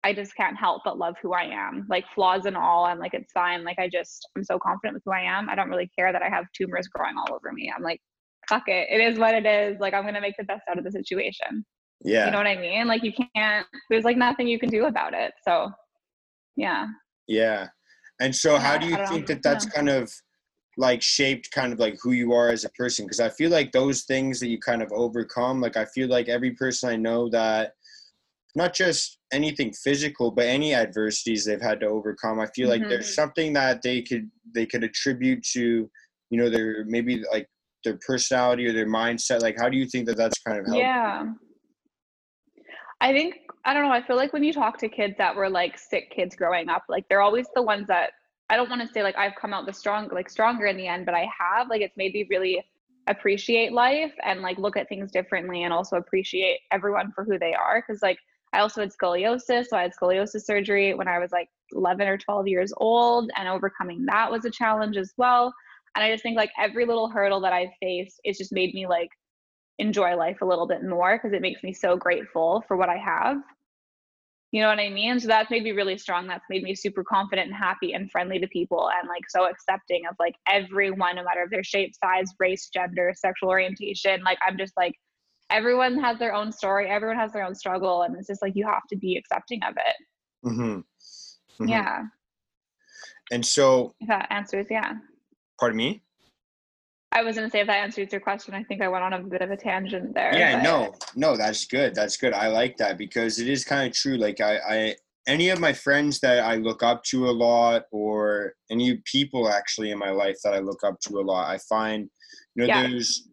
[0.04, 2.84] I just can't help but love who I am, like flaws and all.
[2.84, 3.64] I'm like, it's fine.
[3.64, 5.48] Like I just, I'm so confident with who I am.
[5.48, 7.72] I don't really care that I have tumors growing all over me.
[7.74, 8.00] I'm like,
[8.48, 8.88] fuck it.
[8.90, 9.80] It is what it is.
[9.80, 11.64] Like I'm to make the best out of the situation.
[12.04, 12.86] Yeah, You know what I mean?
[12.86, 15.32] Like you can't, there's like nothing you can do about it.
[15.42, 15.70] So
[16.56, 16.86] yeah.
[17.26, 17.68] yeah.
[18.20, 19.34] And so, how do you think know.
[19.34, 19.70] that that's Yeah.
[19.76, 20.12] kind of
[20.78, 23.06] like shaped kind of like who you are as a person?
[23.06, 26.28] Because I feel like those things that you kind of overcome, like I feel like
[26.28, 27.72] every person I know that
[28.54, 32.88] not just anything physical, but any adversities they've had to overcome, I feel like Mhm.
[32.88, 35.90] there's something that they could they could attribute to,
[36.30, 37.48] you know, their maybe like
[37.84, 39.42] their personality or their mindset.
[39.42, 40.80] Like, how do you think that that's kind of helped?
[40.80, 41.34] Yeah.
[43.00, 45.50] I think I don't know, I feel like when you talk to kids that were
[45.50, 48.12] like sick kids growing up, like they're always the ones that
[48.48, 50.86] I don't want to say like I've come out the strong like stronger in the
[50.86, 52.64] end, but I have like it's made me really
[53.08, 57.54] appreciate life and like look at things differently and also appreciate everyone for who they
[57.54, 58.18] are cuz like
[58.52, 62.16] I also had scoliosis, so I had scoliosis surgery when I was like 11 or
[62.16, 65.52] 12 years old and overcoming that was a challenge as well.
[65.94, 68.86] And I just think like every little hurdle that I've faced it's just made me
[68.86, 69.10] like
[69.78, 72.96] enjoy life a little bit more because it makes me so grateful for what I
[72.96, 73.36] have.
[74.52, 75.18] You know what I mean?
[75.20, 76.26] So that's made me really strong.
[76.26, 80.04] That's made me super confident and happy and friendly to people and like so accepting
[80.08, 84.22] of like everyone, no matter if their shape, size, race, gender, sexual orientation.
[84.22, 84.94] Like I'm just like
[85.50, 88.66] everyone has their own story, everyone has their own struggle, and it's just like you
[88.66, 90.48] have to be accepting of it.
[90.48, 90.80] Mm-hmm.
[91.64, 91.68] Mhm.
[91.68, 92.02] Yeah.
[93.32, 94.94] And so, If that answers, yeah.
[95.58, 96.02] pardon me.
[97.12, 99.20] I was gonna say if that answers your question, I think I went on a
[99.20, 100.36] bit of a tangent there.
[100.36, 100.94] Yeah, but- no,
[101.30, 101.94] no, that's good.
[101.94, 102.32] That's good.
[102.34, 104.16] I like that because it is kind of true.
[104.16, 108.54] Like I, I, any of my friends that I look up to a lot, or
[108.70, 112.08] any people actually in my life that I look up to a lot, I find,
[112.54, 112.86] you know, Yeah.
[112.86, 113.28] there's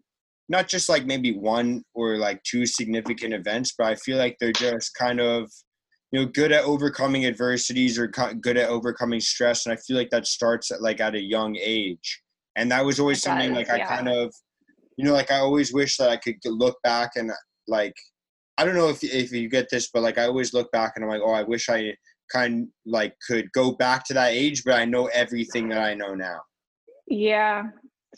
[0.49, 4.51] not just like maybe one or like two significant events, but I feel like they're
[4.51, 5.51] just kind of,
[6.11, 9.97] you know, good at overcoming adversities or co- good at overcoming stress, and I feel
[9.97, 12.21] like that starts at like at a young age.
[12.55, 14.33] And that was always something like I kind of,
[14.97, 17.31] you know, like I always wish that I could look back and
[17.67, 17.93] like,
[18.57, 21.03] I don't know if if you get this, but like I always look back and
[21.03, 21.95] I'm like, oh, I wish I
[22.31, 26.13] kind like could go back to that age, but I know everything that I know
[26.13, 26.41] now.
[27.07, 27.63] Yeah.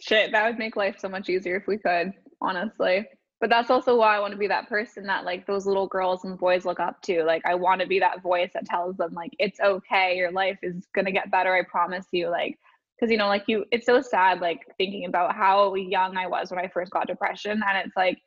[0.01, 3.05] Shit, that would make life so much easier if we could, honestly.
[3.41, 6.23] But that's also why I want to be that person that like those little girls
[6.25, 7.23] and boys look up to.
[7.23, 10.57] Like I want to be that voice that tells them like it's okay, your life
[10.63, 12.29] is going to get better, I promise you.
[12.29, 12.57] Like
[12.99, 16.49] cuz you know like you it's so sad like thinking about how young I was
[16.49, 18.17] when I first got depression and it's like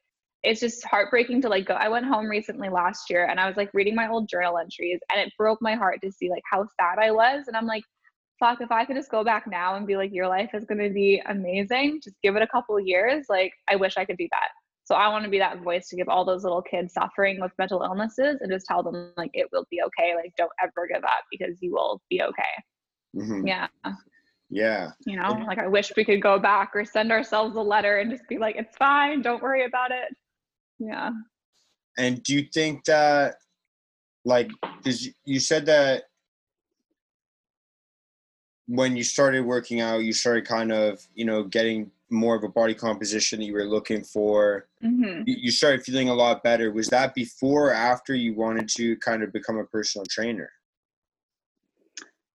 [0.44, 3.56] it's just heartbreaking to like go I went home recently last year and I was
[3.56, 6.66] like reading my old journal entries and it broke my heart to see like how
[6.78, 7.84] sad I was and I'm like
[8.38, 10.78] fuck if i could just go back now and be like your life is going
[10.78, 14.16] to be amazing just give it a couple of years like i wish i could
[14.16, 14.48] do that.
[14.84, 17.52] So i want to be that voice to give all those little kids suffering with
[17.58, 21.04] mental illnesses and just tell them like it will be okay like don't ever give
[21.04, 22.54] up because you will be okay.
[23.14, 23.66] Hmm yeah
[24.50, 24.92] Yeah.
[25.04, 28.10] you know like i wish we could go back or send ourselves a letter and
[28.10, 30.16] just be like it's fine don't worry about it
[30.78, 31.10] yeah
[31.98, 33.36] And do you think that,
[34.24, 36.04] like, because you said that
[38.66, 42.48] when you started working out, you started kind of, you know, getting more of a
[42.48, 44.68] body composition that you were looking for.
[44.80, 46.70] hmm You you started feeling a lot better.
[46.70, 50.50] Was that before or after you wanted to kind of become a personal trainer?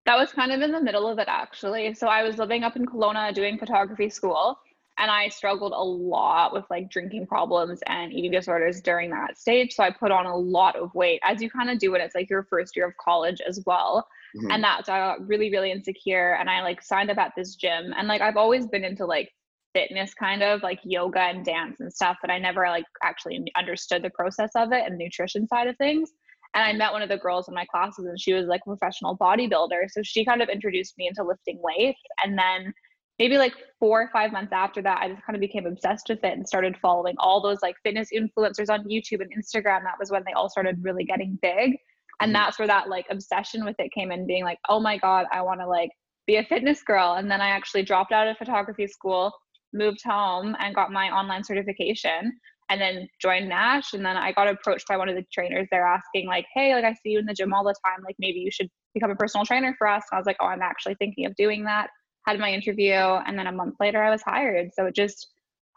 [0.09, 1.93] That was kind of in the middle of it actually.
[1.93, 4.59] So I was living up in Kelowna doing photography school
[4.97, 9.75] and I struggled a lot with like drinking problems and eating disorders during that stage.
[9.75, 12.15] So I put on a lot of weight as you kind of do when it's
[12.15, 14.09] like your first year of college as well.
[14.35, 14.51] Mhm.
[14.51, 17.93] And that's I got really, really insecure and I like signed up at this gym
[17.95, 19.31] and like I've always been into like
[19.75, 24.03] fitness kind of like yoga and dance and stuff, but I never like actually understood
[24.03, 26.11] the process of it and nutrition side of things.
[26.59, 28.77] And I met one of the girls in my classes and she was like a
[28.77, 29.89] professional bodybuilder.
[29.91, 32.01] So she kind of introduced me into lifting weights.
[32.25, 32.75] And then
[33.21, 36.19] maybe like four or five months after that, I just kind of became obsessed with
[36.25, 39.85] it and started following all those like fitness influencers on YouTube and Instagram.
[39.85, 41.79] That was when they all started really getting big.
[42.21, 42.35] And Mhm.
[42.35, 45.43] that's where that like obsession with it came in, being like, oh my God, I
[45.43, 45.91] want to like
[46.27, 47.13] be a fitness girl.
[47.13, 49.33] And then I actually dropped out of photography school,
[49.73, 52.33] moved home, and got my online certification
[52.71, 53.93] and then joined Nash.
[53.93, 56.85] And then I got approached by one of the trainers there asking, like, hey, like
[56.85, 58.03] I see you in the gym all the time.
[58.05, 60.05] Like maybe you should become a personal trainer for us.
[60.11, 61.91] And I was like, oh, I'm actually thinking of doing that.
[62.27, 64.71] Had my interview, and then a month later I was hired.
[64.75, 65.29] So it just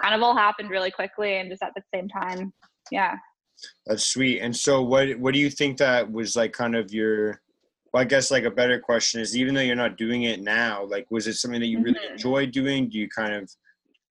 [0.01, 2.51] kind of all happened really quickly and just at the same time.
[2.91, 3.15] Yeah.
[3.85, 4.39] That's sweet.
[4.39, 6.51] And so, what what do you think that was like?
[6.51, 7.41] Kind of your,
[7.93, 10.83] well, I guess like a better question is, even though you're not doing it now,
[10.85, 12.11] like, was it something that you really Mhm.
[12.13, 12.89] enjoyed doing?
[12.89, 13.49] Do you kind of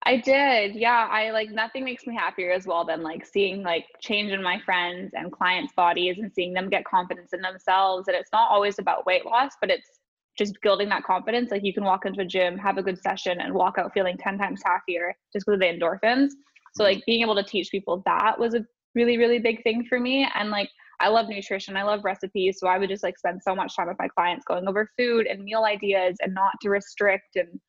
[0.04, 0.74] I did.
[0.74, 1.08] Yeah.
[1.10, 4.58] I like nothing makes me happier as well than like seeing like change in my
[4.60, 8.08] friends and clients' bodies and seeing them get confidence in themselves.
[8.08, 10.00] And it's not always about weight loss, but it's
[10.38, 11.50] just building that confidence.
[11.50, 14.16] Like you can walk into a gym, have a good session, and walk out feeling
[14.16, 16.30] 10 times happier just with the endorphins.
[16.74, 16.94] So mm-hmm.
[16.94, 20.26] like being able to teach people that was a really, really big thing for me.
[20.34, 22.58] And like I love nutrition, I love recipes.
[22.58, 25.26] So I would just like spend so much time with my clients going over food
[25.26, 27.60] and meal ideas and not to restrict and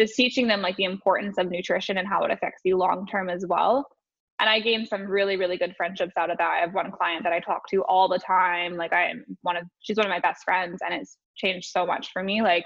[0.00, 3.28] just teaching them like the importance of nutrition and how it affects you long term
[3.28, 3.86] as well.
[4.38, 6.50] And I gained some really, really good friendships out of that.
[6.50, 8.76] I have one client that I talk to all the time.
[8.76, 11.84] Like I am one of she's one of my best friends and it's changed so
[11.84, 12.40] much for me.
[12.40, 12.64] Like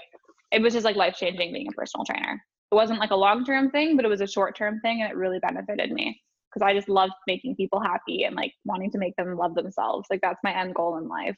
[0.52, 2.40] it was just like life changing being a personal trainer.
[2.70, 5.10] It wasn't like a long term thing, but it was a short term thing and
[5.10, 6.20] it really benefited me
[6.52, 10.06] because I just loved making people happy and like wanting to make them love themselves.
[10.08, 11.36] Like that's my end goal in life.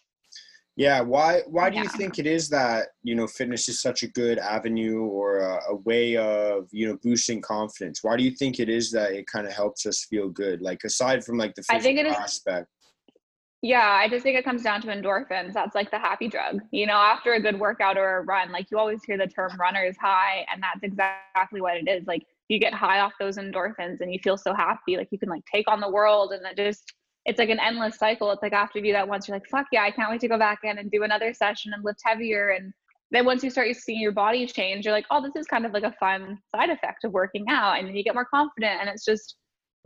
[0.77, 4.03] Yeah, why why oh, do you think it is that you know fitness is such
[4.03, 8.05] a good avenue or a, a way of you know boosting confidence?
[8.05, 10.61] Why do you think it is that it kind of helps us feel good?
[10.61, 12.69] Like aside from like the I physical think it is- aspect.
[13.63, 15.55] Yeah, I just think it comes down to endorphins.
[15.55, 16.61] That's like the happy drug.
[16.71, 19.57] You know, after a good workout or a run, like you always hear the term
[19.59, 22.07] runner's high, and that's exactly what it is.
[22.07, 24.99] Like you get high off those endorphins and you feel so happy.
[24.99, 26.93] Like you can like take on the world and it just
[27.27, 28.31] it's like an endless cycle.
[28.31, 30.29] It's like after you do that once, you're like, fuck yeah, I can't wait to
[30.29, 32.51] go back in and do another session and lift heavier.
[32.51, 32.73] And
[33.11, 35.73] then once you start seeing your body change, you're like, oh, this is kind of
[35.73, 37.79] like a fun side effect of working out.
[37.79, 39.37] And then you get more confident and it's just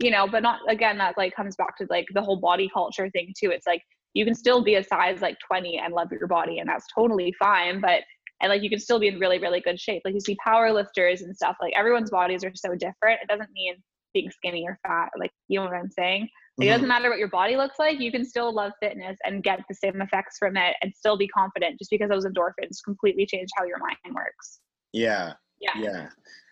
[0.01, 3.09] you know, but not again, that like comes back to like the whole body culture
[3.11, 3.51] thing too.
[3.51, 6.67] It's like you can still be a size like 20 and love your body, and
[6.67, 7.79] that's totally fine.
[7.79, 8.01] But
[8.41, 10.01] and like you can still be in really, really good shape.
[10.03, 13.21] Like you see power lifters and stuff, like everyone's bodies are so different.
[13.21, 13.75] It doesn't mean
[14.13, 16.27] being skinny or fat, like you know what I'm saying?
[16.59, 19.59] It doesn't matter what your body looks like, you can still love fitness and get
[19.69, 23.49] the same effects from it and still be confident just because those endorphins completely change
[23.57, 24.59] how your mind works.
[24.93, 25.71] Yeah, Yeah.
[25.79, 26.09] yeah,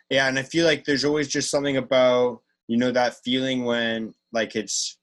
[0.10, 4.14] yeah, and I feel like there's always just something about you know that feeling when
[4.32, 4.98] like it's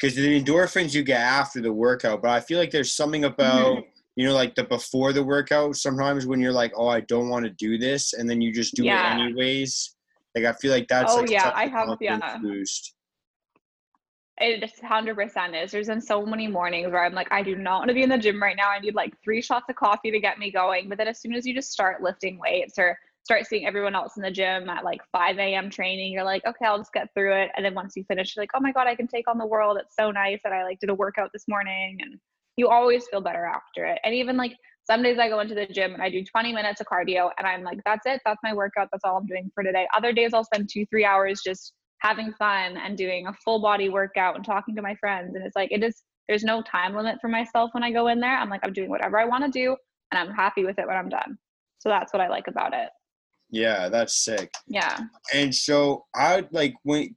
[0.00, 3.76] because the endorphins you get after the workout, but I feel like there's something about
[3.78, 3.88] Mm-hmm.
[4.16, 5.76] you know, like the before the workout.
[5.76, 8.74] Sometimes when you're like, oh, I don't want to do this, and then you just
[8.74, 9.16] do Yeah.
[9.16, 9.94] it anyways.
[10.34, 12.38] Like I feel like that's Oh, like yeah, I have- yeah.
[12.40, 12.94] boost.
[14.40, 15.72] It hundred percent is.
[15.72, 18.08] There's been so many mornings where I'm like, I do not want to be in
[18.08, 18.70] the gym right now.
[18.70, 20.88] I need like three shots of coffee to get me going.
[20.88, 24.16] But then as soon as you just start lifting weights or start seeing everyone else
[24.16, 25.68] in the gym at like 5 a.m.
[25.68, 27.50] training, you're like, okay, I'll just get through it.
[27.56, 29.46] And then once you finish, you're like, oh my god, I can take on the
[29.46, 29.76] world.
[29.78, 32.18] It's so nice that I like did a workout this morning, and
[32.56, 33.98] you always feel better after it.
[34.04, 36.80] And even like some days I go into the gym and I do 20 minutes
[36.80, 38.22] of cardio, and I'm like, that's it.
[38.24, 38.88] That's my workout.
[38.92, 39.86] That's all I'm doing for today.
[39.94, 43.88] Other days I'll spend two, three hours just having fun and doing a full body
[43.88, 45.34] workout and talking to my friends.
[45.34, 48.20] And it's like, it is, there's no time limit for myself when I go in
[48.20, 48.36] there.
[48.36, 49.76] I'm like, I'm doing whatever I want to do
[50.10, 51.38] and I'm happy with it when I'm done.
[51.78, 52.88] So that's what I like about it.
[53.50, 54.52] Yeah, that's sick.
[54.66, 54.98] Yeah.
[55.32, 57.14] And so I like when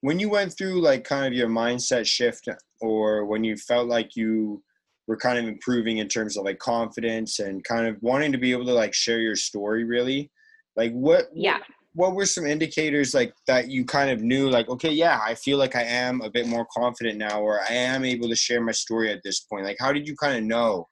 [0.00, 2.48] when you went through like kind of your mindset shift
[2.80, 4.62] or when you felt like you
[5.08, 8.52] were kind of improving in terms of like confidence and kind of wanting to be
[8.52, 10.30] able to like share your story really
[10.76, 11.58] like what Yeah.
[11.98, 15.58] What were some indicators like that you kind of knew like okay yeah i feel
[15.58, 18.70] like i am a bit more confident now or i am able to share my
[18.70, 20.86] story at this point like how did you kind of know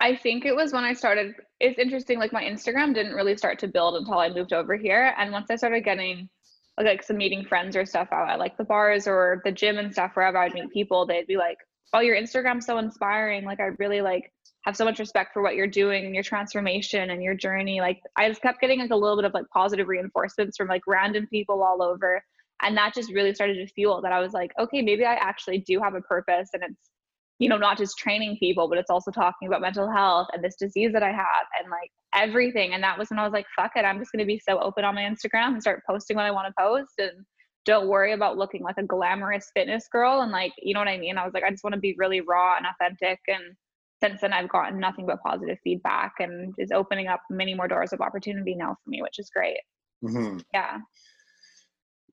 [0.00, 1.34] I think it was when I started.
[1.58, 2.20] It's interesting.
[2.20, 5.48] Like my Instagram didn't really start to build until I moved over here, and once
[5.50, 6.28] I started getting
[6.76, 9.76] like, like some meeting friends or stuff out at like the bars or the gym
[9.78, 11.58] and stuff, wherever I'd meet people, they'd be like,
[11.92, 13.44] "Oh, your Instagram's so inspiring.
[13.44, 14.30] Like I really like
[14.68, 18.00] have so much respect for what you're doing and your transformation and your journey." Like
[18.16, 21.26] I just kept getting like a little bit of like positive reinforcements from like random
[21.28, 22.22] people all over,
[22.62, 25.58] and that just really started to fuel that I was like, "Okay, maybe I actually
[25.58, 26.90] do have a purpose, and it's."
[27.38, 30.56] you know, not just training people, but it's also talking about mental health and this
[30.56, 32.74] disease that I have and like everything.
[32.74, 34.84] And that was when I was like, fuck it, I'm just to be so open
[34.84, 37.24] on my Instagram and start posting what I want to post and
[37.64, 40.22] don't worry about looking like a glamorous fitness girl.
[40.22, 41.18] And like, you know what I mean?
[41.18, 43.20] I was like, I just want to be really raw and authentic.
[43.28, 43.54] And
[44.02, 47.92] since then, I've gotten nothing but positive feedback and is opening up many more doors
[47.92, 49.58] of opportunity now for me, which is great.
[50.06, 50.78] hmm Yeah.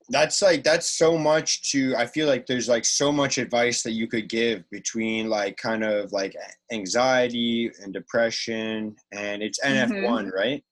[0.10, 3.93] that's like that's so much to i feel like there's like so much advice that
[3.93, 6.36] you could give between like kind of like
[6.71, 10.63] anxiety and depression and it's nf1 right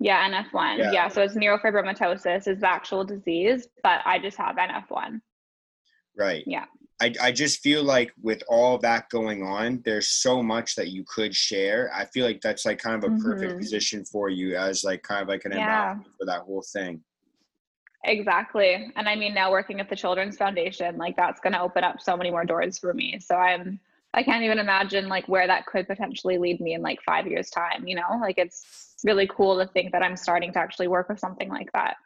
[0.00, 0.78] Yeah, NF1.
[0.78, 0.90] Yeah.
[0.92, 1.08] Yeah.
[1.08, 5.20] so it's neurofibromatosis is the actual disease, but I just have NF1.
[6.16, 6.64] right Yeah.
[7.02, 11.04] I, I just feel like with all that going on there's so much that you
[11.06, 13.58] could share i feel like that's like kind of a perfect Mhm.
[13.58, 15.96] position for you as like kind of like an Yeah.
[16.16, 17.02] for that whole thing
[18.04, 18.90] Exactly.
[18.96, 22.00] And I mean, now working at the Children's Foundation, like that's going to open up
[22.00, 23.20] so many more doors for me.
[23.20, 23.78] So I'm,
[24.12, 27.48] I can't even imagine like where that could potentially lead me in like five years
[27.48, 31.08] time, you know, like it's really cool to think that I'm starting to actually work
[31.08, 31.96] with something like that.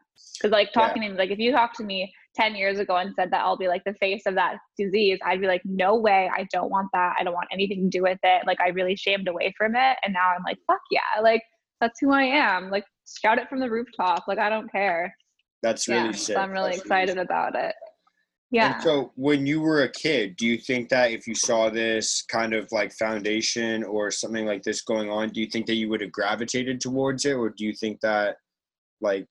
[0.42, 0.88] Cause like Yeah.
[0.88, 3.56] talking to like, if you talk to me 10 years ago and said that I'll
[3.56, 6.30] be like the face of that disease, I'd be like, no way.
[6.34, 7.16] I don't want that.
[7.18, 8.46] I don't want anything to do with it.
[8.46, 9.96] Like I really shamed away from it.
[10.04, 11.22] And now I'm like, fuck yeah.
[11.22, 11.42] Like
[11.80, 12.70] that's who I am.
[12.70, 12.84] Like
[13.22, 14.24] shout it from the rooftop.
[14.28, 15.14] Like I don't care.
[15.62, 17.74] that's really yeah, sick so I'm really That's excited about it.
[18.50, 18.74] Yeah.
[18.74, 22.22] And so when you were a kid, do you think that if you saw this
[22.30, 25.88] kind of like foundation or something like this going on, do you think that you
[25.88, 28.36] would have gravitated towards it or do you think that
[29.00, 29.26] like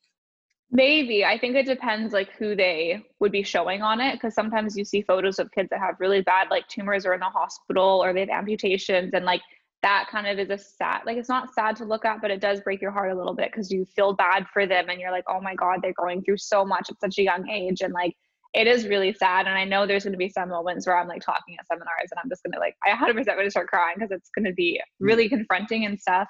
[0.75, 1.23] Maybe.
[1.23, 4.83] I think it depends like who they would be showing on it because sometimes you
[4.83, 8.11] see photos of kids that have really bad like tumors or in the hospital or
[8.11, 9.41] they have amputations and like
[9.83, 12.41] that kind of is a sad like it's not sad to look at but it
[12.41, 15.11] does break your heart a little bit because you feel bad for them and you're
[15.11, 17.93] like oh my god they're going through so much at such a young age and
[17.93, 18.13] like
[18.53, 21.07] it is really sad and I know there's going to be some moments where I'm
[21.07, 23.67] like talking at seminars and I'm just going to like I 100% going to start
[23.67, 26.27] crying because it's going to be really confronting and stuff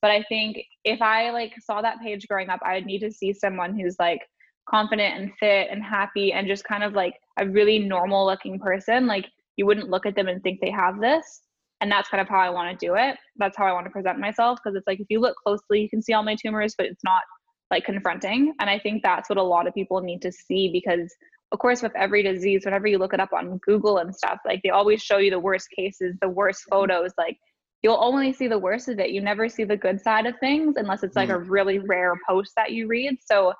[0.00, 3.12] but I think if I like saw that page growing up, I would need to
[3.12, 4.20] see someone who's like
[4.68, 9.06] confident and fit and happy and just kind of like a really normal looking person.
[9.06, 11.42] Like you wouldn't look at them and think they have this.
[11.80, 13.16] And that's kind of how I want to do it.
[13.36, 15.88] That's how I want to present myself because it's like if you look closely, you
[15.88, 17.22] can see all my tumors, but it's not
[17.70, 18.54] like confronting.
[18.60, 21.14] And I think that's what a lot of people need to see because
[21.52, 24.60] of course with every disease, whenever you look it up on Google and stuff, like
[24.62, 27.38] they always show you the worst cases, the worst photos, like
[27.82, 29.10] you'll only see the worst of it.
[29.10, 31.44] You never see the good side of things unless it's like a mm.
[31.48, 33.16] really rare post that you read.
[33.24, 33.52] So,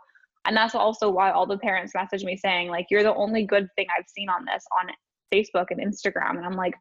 [0.47, 3.69] and that's also why all the parents message me saying, like, you're the only good
[3.77, 4.91] thing I've seen on this on
[5.33, 6.37] Facebook and Instagram.
[6.37, 6.75] And I'm like,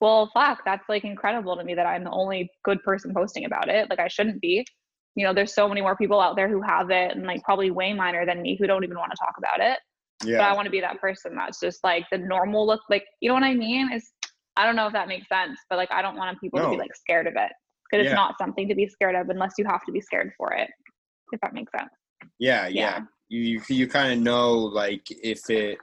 [0.00, 3.68] well, fuck, that's like incredible to me that I'm the only good person posting about
[3.68, 3.88] it.
[3.90, 4.64] Like, I shouldn't be.
[5.16, 7.70] You know, there's so many more people out there who have it and like probably
[7.70, 9.78] way minor than me who don't even want to talk about it.
[10.24, 10.38] Yeah.
[10.38, 13.28] But I want to be that person that's just like the normal look, like, you
[13.28, 13.92] know what I mean?
[13.92, 14.12] Is
[14.60, 16.76] I don't know if that makes sense, but like I don't want people to be
[16.76, 17.50] like scared of it
[17.90, 18.10] because Yeah.
[18.10, 20.68] it's not something to be scared of unless you have to be scared for it.
[21.32, 21.90] If that makes sense.
[22.38, 23.00] yeah yeah, Yeah.
[23.28, 24.52] you you, you kind of know
[24.82, 25.78] like if it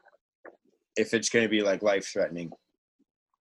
[0.96, 2.52] if it's going to be like life threatening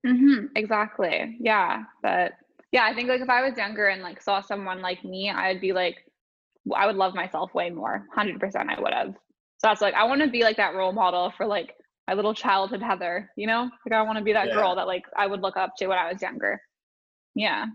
[0.06, 1.36] Mm-hmm, exactly.
[1.40, 1.82] Yeah.
[2.02, 2.32] But
[2.70, 5.60] yeah, I think like if I was younger and like saw someone like me, I'd
[5.60, 5.96] be like,
[6.74, 8.06] I would love myself way more.
[8.16, 9.08] 100% I would have.
[9.58, 11.74] So that's like, I want to be like that role model for like
[12.08, 13.70] my little childhood Heather, you know?
[13.84, 14.54] Like I want to be that Yeah.
[14.54, 16.58] girl that like I would look up to when I was younger.
[17.34, 17.66] Yeah.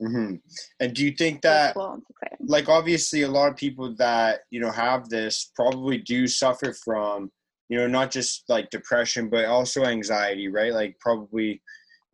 [0.00, 0.36] hmm
[0.80, 2.00] And do you think that, cool.
[2.40, 7.30] Like, obviously, a lot of people that you know have this probably do suffer from,
[7.68, 10.72] you know, not just like depression, but also anxiety, right?
[10.72, 11.62] Like, probably,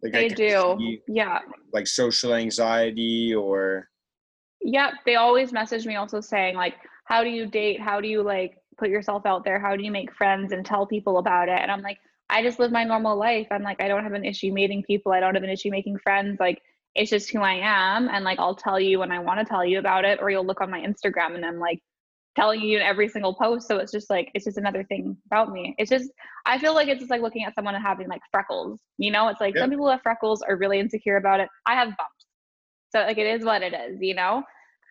[0.02, 0.76] like, They do.
[0.78, 1.38] see, Yeah.
[1.72, 3.88] like social anxiety or
[4.60, 4.94] Yep.
[5.06, 6.74] They always message me also saying like,
[7.04, 7.80] how do you date?
[7.80, 9.58] How do you like put yourself out there?
[9.58, 11.58] How do you make friends and tell people about it?
[11.60, 11.98] And I'm like,
[12.30, 13.46] I just live my normal life.
[13.50, 15.12] I'm like, I don't have an issue meeting people.
[15.12, 16.38] I don't have an issue making friends.
[16.38, 16.62] Like,
[16.94, 18.08] it's just who I am.
[18.08, 20.46] And like, I'll tell you when I want to tell you about it, or you'll
[20.46, 21.80] look on my Instagram and I'm like
[22.36, 23.66] telling you in every single post.
[23.66, 25.74] So it's just like, it's just another thing about me.
[25.78, 26.10] It's just,
[26.46, 28.80] I feel like it's just like looking at someone and having like freckles.
[28.98, 29.62] You know, it's like Yeah.
[29.62, 31.48] some people who have freckles are really insecure about it.
[31.66, 32.26] I have bumps.
[32.90, 34.42] So like, it is what it is, you know?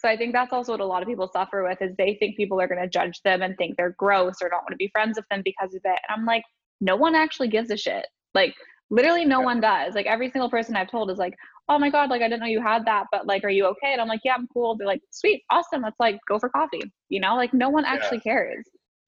[0.07, 2.37] So I think that's also what a lot of people suffer with is they think
[2.37, 4.87] people are going to judge them and think they're gross or don't want to be
[4.93, 5.99] friends with them because of it.
[6.07, 6.43] And I'm like,
[6.79, 8.07] no one actually gives a shit.
[8.33, 8.55] Like
[8.89, 9.95] literally no one does.
[9.95, 11.33] Like every single person I've told is like,
[11.67, 13.91] oh my God, like I didn't know you had that, but like, are you okay?
[13.91, 14.77] And I'm like, yeah, I'm cool.
[14.77, 15.81] They're like, sweet, awesome.
[15.81, 16.89] Let's like go for coffee.
[17.09, 18.65] You know, like no one actually cares.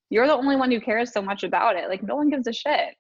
[0.10, 1.88] You're the only one who cares so much about it.
[1.88, 2.94] Like no one gives a shit.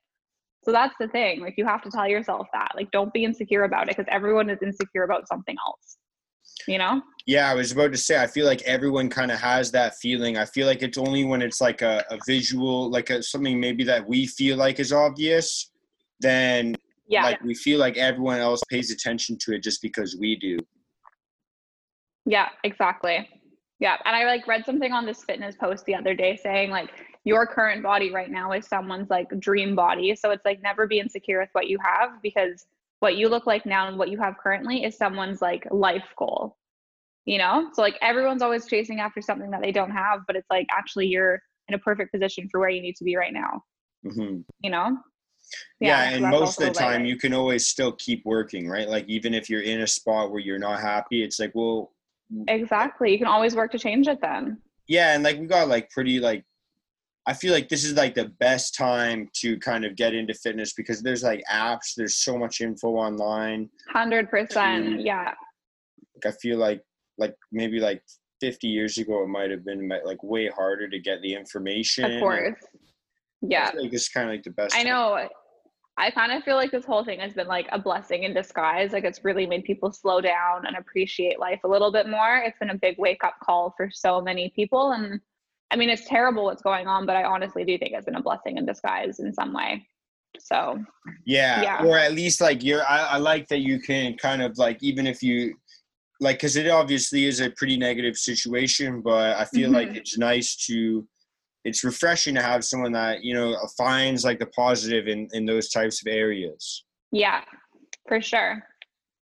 [0.64, 1.41] So that's the thing.
[1.41, 2.72] Like you have to tell yourself that.
[2.78, 5.97] Like don't be insecure about it because everyone is insecure about something else.
[6.68, 7.01] You know?
[7.26, 10.38] Yeah, I was about to say, I feel like everyone kind of has that feeling.
[10.38, 13.84] I feel like it's only when it's like a, a visual, like a, something maybe
[13.84, 15.72] that we feel like is obvious,
[16.20, 16.76] then
[17.07, 17.24] Yeah.
[17.24, 20.57] like we feel like everyone else pays attention to it just because we do.
[22.26, 23.30] Yeah, exactly.
[23.80, 23.97] Yeah.
[24.05, 26.89] And I like read something on this fitness post the other day saying like
[27.26, 30.16] your current body right now is someone's like dream body.
[30.16, 32.66] So it's like never be insecure with what you have because
[33.00, 36.58] what you look like now and what you have currently is someone's like life goal.
[37.26, 37.70] You know?
[37.74, 41.08] So like everyone's always chasing after something that they don't have, but it's like actually
[41.08, 43.64] you're in a perfect position for where you need to be right now.
[44.04, 44.97] hmm You know?
[45.80, 48.88] Yeah, so and most of the time like- you can always still keep working, right?
[48.88, 51.91] Like even if you're in a spot where you're not happy, it's like, well,
[52.47, 53.12] Exactly.
[53.12, 54.62] You can always work to change it then.
[54.88, 56.43] yeah, and like we got like pretty like
[57.30, 60.73] I feel like this is like the best time to kind of get into fitness
[60.73, 63.69] because there's like apps, there's so much info online.
[63.88, 64.86] Hundred percent.
[64.88, 65.05] Mm.
[65.05, 65.36] Yeah.
[66.15, 66.82] Like I feel like
[67.19, 68.01] like maybe like
[68.41, 72.13] 50 years ago it might have been like way harder to get the information.
[72.13, 72.55] Of course.
[73.43, 73.67] Yeah.
[73.67, 74.73] I feel like this is kind of like the best.
[74.73, 74.88] I time.
[74.88, 75.30] know.
[75.99, 78.91] I kind of feel like this whole thing has been like a blessing in disguise.
[78.91, 82.38] Like it's really made people slow down and appreciate life a little bit more.
[82.38, 84.93] It's been a big wake up call for so many people.
[84.93, 85.21] And
[85.72, 88.22] I mean, it's terrible what's going on, but I honestly do think it's been a
[88.24, 89.86] blessing in disguise in some way.
[90.39, 90.84] So,
[91.26, 91.84] Yeah, Yeah.
[91.86, 92.84] or at least like you're.
[92.86, 95.55] I, I like that you can kind of like even if you
[96.20, 99.97] like because it obviously is a pretty negative situation, but I feel like Mhm.
[99.97, 101.07] it's nice to.
[101.65, 105.70] It's refreshing to have someone that you know finds like the positive in in those
[105.70, 106.86] types of areas.
[107.11, 107.43] yeah,
[108.07, 108.63] for sure.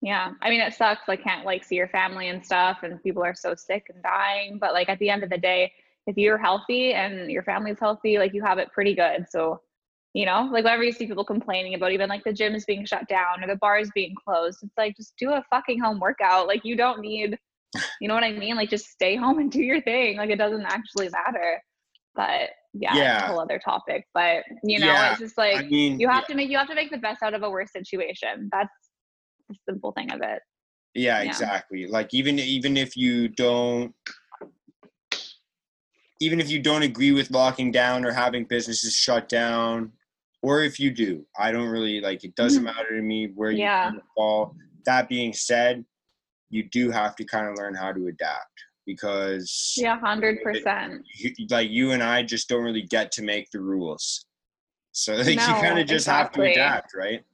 [0.01, 0.33] Yeah.
[0.41, 1.07] I mean, it sucks.
[1.09, 4.59] Like, can't like see your family and stuff, and people are so sick and dying.
[4.59, 5.73] But like at the end of the day,
[6.07, 9.27] if you're healthy and your family's healthy, like you have it pretty good.
[9.31, 9.61] So,
[10.15, 13.07] you know, like whenever you see people complaining about even like the gyms being shut
[13.09, 16.47] down or the bars being closed, it's like just do a fucking home workout.
[16.47, 17.39] Like you don't need,
[18.01, 18.57] you know what I mean?
[18.57, 20.17] Like just stay home and do your thing.
[20.17, 21.63] Like it doesn't actually matter.
[22.15, 23.25] But yeah, Yeah.
[23.25, 24.05] a whole other topic.
[24.13, 26.69] But you know, Yeah, it's just like I mean, you have to make you have
[26.69, 28.49] to make the best out of a worse situation.
[28.53, 28.71] That's
[29.49, 30.41] the simple thing of it.
[30.95, 31.31] Yeah, Yeah.
[31.31, 31.87] exactly.
[31.87, 33.95] Like even even if you don't
[36.23, 39.91] even if you don't agree with locking down or having businesses shut down,
[40.41, 43.65] or if you do, I don't really like it doesn't matter to me where you
[43.65, 43.97] Mm-hmm.
[43.97, 44.03] Yeah.
[44.17, 44.55] fall.
[44.87, 45.85] That being said,
[46.51, 48.57] you do have to kind of learn how to adapt
[48.87, 51.03] because Yeah, hundred percent.
[51.51, 54.27] like you and I just don't really get to make the rules.
[54.93, 57.25] So like, you kind of just have to adapt, right?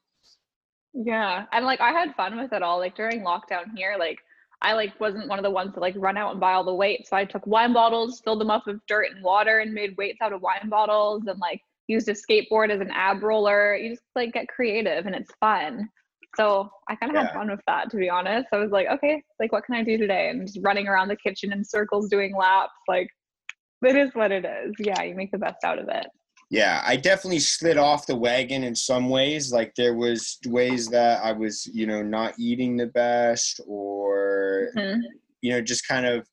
[0.95, 1.45] Yeah.
[1.53, 2.79] And like I had fun with it all.
[2.79, 4.19] Like during lockdown here, like
[4.61, 6.75] I like wasn't one of the ones to like run out and buy all the
[6.75, 7.11] weights.
[7.11, 10.19] So I took wine bottles, filled them up with dirt and water and made weights
[10.21, 13.77] out of wine bottles and like used a skateboard as an ab roller.
[13.77, 15.89] You just like get creative and it's fun.
[16.37, 17.27] So I kind of Yeah.
[17.29, 18.49] had fun with that to be honest.
[18.53, 20.29] I was like, okay, like what can I do today?
[20.31, 22.73] And just running around the kitchen in circles doing laps.
[22.89, 23.09] Like
[23.83, 24.75] it is what it is.
[24.81, 26.07] Yeah, you make the best out of it.
[26.51, 29.53] Yeah, I definitely slid off the wagon in some ways.
[29.53, 35.01] Like there was ways that I was, you know, not eating the best or Mhm.
[35.43, 36.27] you know, just kind of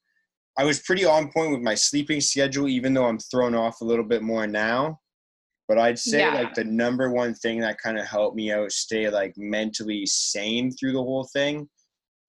[0.57, 3.86] I was pretty on point with my sleeping schedule even though I'm thrown off a
[3.86, 5.01] little bit more now.
[5.68, 6.34] But I'd say Yeah.
[6.34, 10.72] like the number one thing that kind of helped me out stay like mentally sane
[10.72, 11.70] through the whole thing,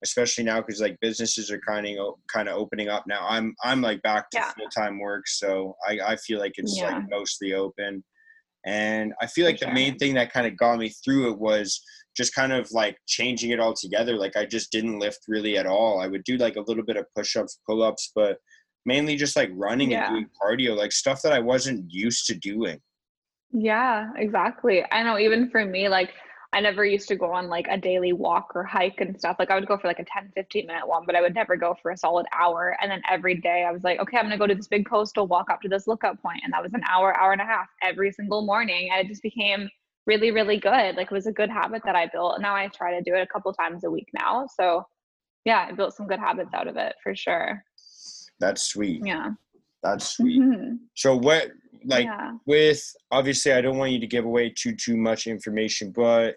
[0.03, 3.27] especially now because like businesses are kind of kind of opening up now.
[3.29, 4.53] I'm I'm like back to Yeah.
[4.53, 6.97] full time work, so I I feel like it's Yeah.
[6.97, 8.05] like mostly open,
[8.67, 11.81] and I feel like the main thing that kind of got me through it was
[12.17, 14.17] just kind of like changing it all together.
[14.17, 16.01] Like I just didn't lift really at all.
[16.01, 18.39] I would do like a little bit of push ups, pull ups, but
[18.87, 20.07] mainly just like running Yeah.
[20.07, 22.81] and doing cardio, like stuff that I wasn't used to doing.
[23.53, 24.85] Yeah, exactly.
[24.91, 26.11] I know even for me, like
[26.57, 29.37] I never used to go on like a daily walk or hike and stuff.
[29.39, 31.55] Like I would go for like a 10, 15 minute one, but I would never
[31.55, 32.75] go for a solid hour.
[32.81, 35.27] And then every day I was like, okay, I'm gonna go to this big coastal
[35.27, 36.41] walk up to this lookout point.
[36.45, 38.89] And that was an hour, hour and a half every single morning.
[38.91, 39.69] And it just became
[40.07, 40.97] really, really good.
[40.97, 42.37] Like it was a good habit that I built.
[42.37, 44.47] And now I try to do it a couple times a week now.
[44.59, 44.83] So
[45.45, 47.63] yeah, I built some good habits out of it for sure.
[48.41, 49.03] That's sweet.
[49.05, 49.33] Yeah.
[49.83, 50.41] That's sweet.
[50.41, 50.79] Mhm.
[50.95, 51.51] So what
[51.85, 52.33] like yeah.
[52.47, 56.37] with obviously I don't want you to give away too too much information, but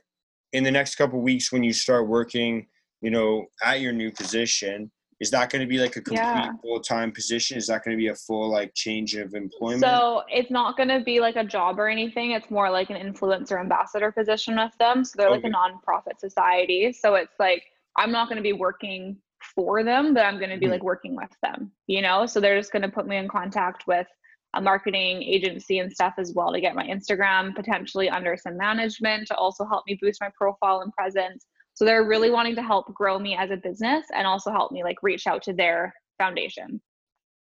[0.53, 2.67] in the next couple weeks when you start working,
[3.01, 6.51] you know, at your new position, is that going to be like a complete Yeah.
[6.61, 7.57] full time position?
[7.57, 9.81] Is that going to be a full like change of employment?
[9.81, 12.31] So it's not going to be like a job or anything.
[12.31, 15.03] It's more like an influencer ambassador position with them.
[15.03, 16.93] So they're like a nonprofit society.
[16.93, 17.63] So it's like
[17.97, 19.17] I'm not going to be working
[19.55, 20.71] for them, but I'm going to be Mhm.
[20.71, 22.25] like working with them, you know?
[22.25, 24.07] So they're just going to put me in contact with
[24.55, 29.27] a marketing agency and stuff as well to get my Instagram potentially under some management
[29.27, 31.45] to also help me boost my profile and presence.
[31.75, 34.83] So they're really wanting to help grow me as a business and also help me
[34.83, 36.81] like reach out to their foundation.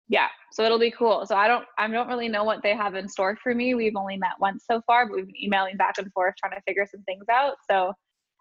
[0.09, 1.25] Yeah so it'll be cool.
[1.25, 3.73] So i don't i don't really know what they have in store for me.
[3.73, 6.61] We've only met once so far but we've been emailing back and forth trying to
[6.67, 7.55] figure some things out.
[7.69, 7.93] So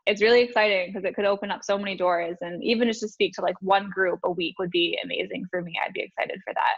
[0.06, 3.08] it's really exciting because it could open up so many doors and even just to
[3.08, 5.74] speak to like one group a week would be amazing for me.
[5.84, 6.76] I'd be excited for that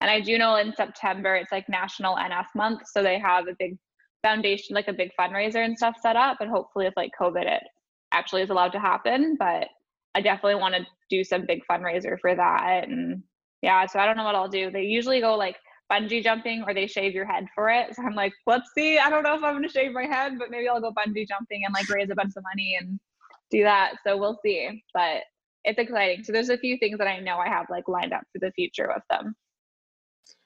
[0.00, 3.56] and i do know in september it's like national nf month so they have a
[3.58, 3.76] big
[4.22, 7.62] foundation like a big fundraiser and stuff set up and hopefully if like covid it
[8.12, 9.68] actually is allowed to happen but
[10.14, 13.22] i definitely want to do some big fundraiser for that and
[13.62, 14.70] yeah, so I don't know what I'll do.
[14.70, 15.56] They usually go like
[15.90, 17.94] bungee jumping or they shave your head for it.
[17.94, 18.98] So I'm like, let's see.
[18.98, 21.64] I don't know if I'm gonna shave my head, but maybe I'll go bungee jumping
[21.64, 23.00] and like raise a bunch of money and
[23.50, 23.94] do that.
[24.06, 24.82] So we'll see.
[24.94, 25.22] But
[25.64, 26.24] it's exciting.
[26.24, 28.52] So there's a few things that I know I have like lined up for the
[28.52, 29.34] future with them.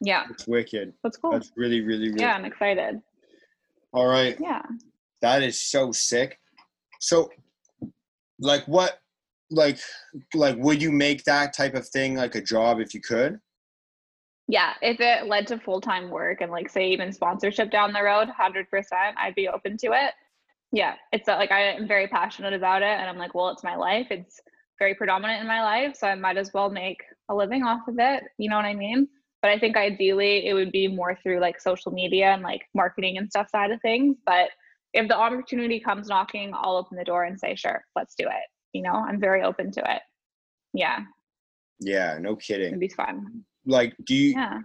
[0.01, 0.93] Yeah, It's wicked.
[1.03, 1.33] that's cool.
[1.33, 3.01] That's really, really, really Yeah, I'm excited.
[3.93, 4.37] all right.
[4.41, 4.62] Yeah.
[5.20, 6.39] That is so sick.
[7.01, 7.30] So
[8.39, 8.99] like what
[9.51, 9.78] like
[10.35, 13.39] like would you make that type of thing like a job if you could?
[14.49, 18.03] Yeah, if it led to full time work and like say even sponsorship down the
[18.03, 20.14] road, hundred percent, I'd be open to it.
[20.72, 23.62] Yeah, it's uh, like I am very passionate about it, and I'm like, well, it's
[23.62, 24.09] my life.
[24.11, 24.41] It's
[24.78, 27.97] very predominant in my life, so I might as well make a living off of
[27.99, 28.24] it.
[28.39, 29.07] You know what I mean?
[29.43, 33.18] But I think ideally it would be more through like social media and like marketing
[33.18, 34.16] and stuff side of things.
[34.24, 34.51] But
[34.95, 38.47] if the opportunity comes knocking, I'll open the door and say, sure, let's do it.
[38.72, 40.03] You know, I'm very open to it.
[40.74, 41.01] Yeah,
[41.80, 42.68] Yeah, no kidding.
[42.68, 43.45] it'd be fun.
[43.66, 44.61] Like do you Yeah.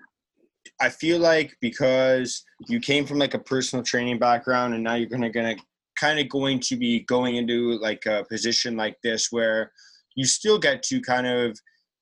[0.82, 5.10] I feel like because you came from like a personal training background and now you're
[5.10, 5.56] gonna gonna
[6.00, 9.72] kind of going to be going into like a position like this where
[10.16, 11.58] you still get to kind of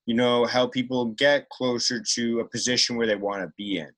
[0.06, 3.90] you know help people get closer to a position where they want to be in.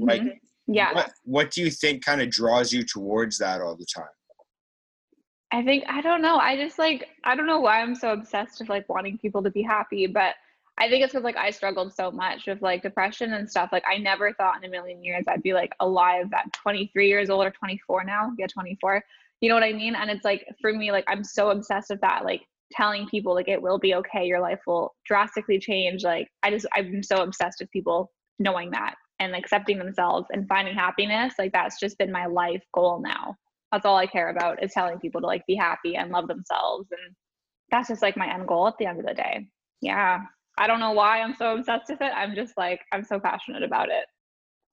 [0.00, 0.38] Like, Mhm.
[0.66, 0.92] yeah.
[0.92, 4.08] What what do you think kind of draws you towards that all the time?
[5.52, 6.36] I think I don't know.
[6.36, 9.50] I just like I don't know why I'm so obsessed with like wanting people to
[9.50, 10.34] be happy, but
[10.78, 13.68] I think it's because like I struggled so much with like depression and stuff.
[13.70, 17.30] Like I never thought in a million years I'd be like alive at 23 years
[17.30, 18.32] old or 24 now.
[18.36, 19.04] Yeah, 24.
[19.40, 19.94] You know what I mean?
[19.94, 22.24] And it's like for me, like I'm so obsessed with that.
[22.24, 22.42] Like
[22.76, 24.26] telling people like it will be okay.
[24.26, 26.02] Your life will drastically change.
[26.04, 30.74] Like I just I'm so obsessed with people knowing that and accepting themselves and finding
[30.74, 31.34] happiness.
[31.38, 33.36] Like that's just been my life goal now
[33.74, 36.86] that's all I care about is telling people to like be happy and love themselves.
[36.92, 37.16] And
[37.72, 39.48] that's just like my end goal at the end of the day.
[39.80, 40.20] Yeah.
[40.56, 42.12] I don't know why I'm so obsessed with it.
[42.14, 44.04] I'm just like, I'm so passionate about it.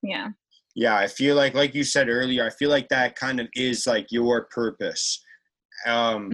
[0.03, 0.27] Yeah.
[0.75, 3.87] Yeah, I feel like like you said earlier, I feel like that kind of is
[3.87, 5.19] like your purpose.
[5.87, 6.31] Um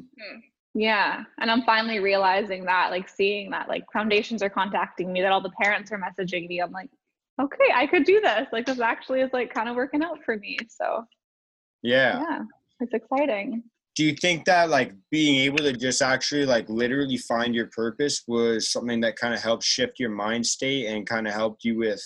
[0.78, 1.24] Yeah.
[1.40, 5.42] And I'm finally realizing that, like seeing that, like foundations are contacting me, that all
[5.42, 6.60] the parents are messaging me.
[6.60, 6.92] I'm like,
[7.42, 8.48] okay, I could do this.
[8.52, 10.60] Like this actually is like kind of working out for me.
[10.70, 11.04] So
[11.82, 12.22] yeah.
[12.22, 12.42] yeah,
[12.80, 13.64] it's exciting.
[13.96, 18.24] do you think that like being able to just actually like literally find your purpose
[18.28, 21.76] was something that kind of helped shift your mind state and kind of helped you
[21.76, 22.04] with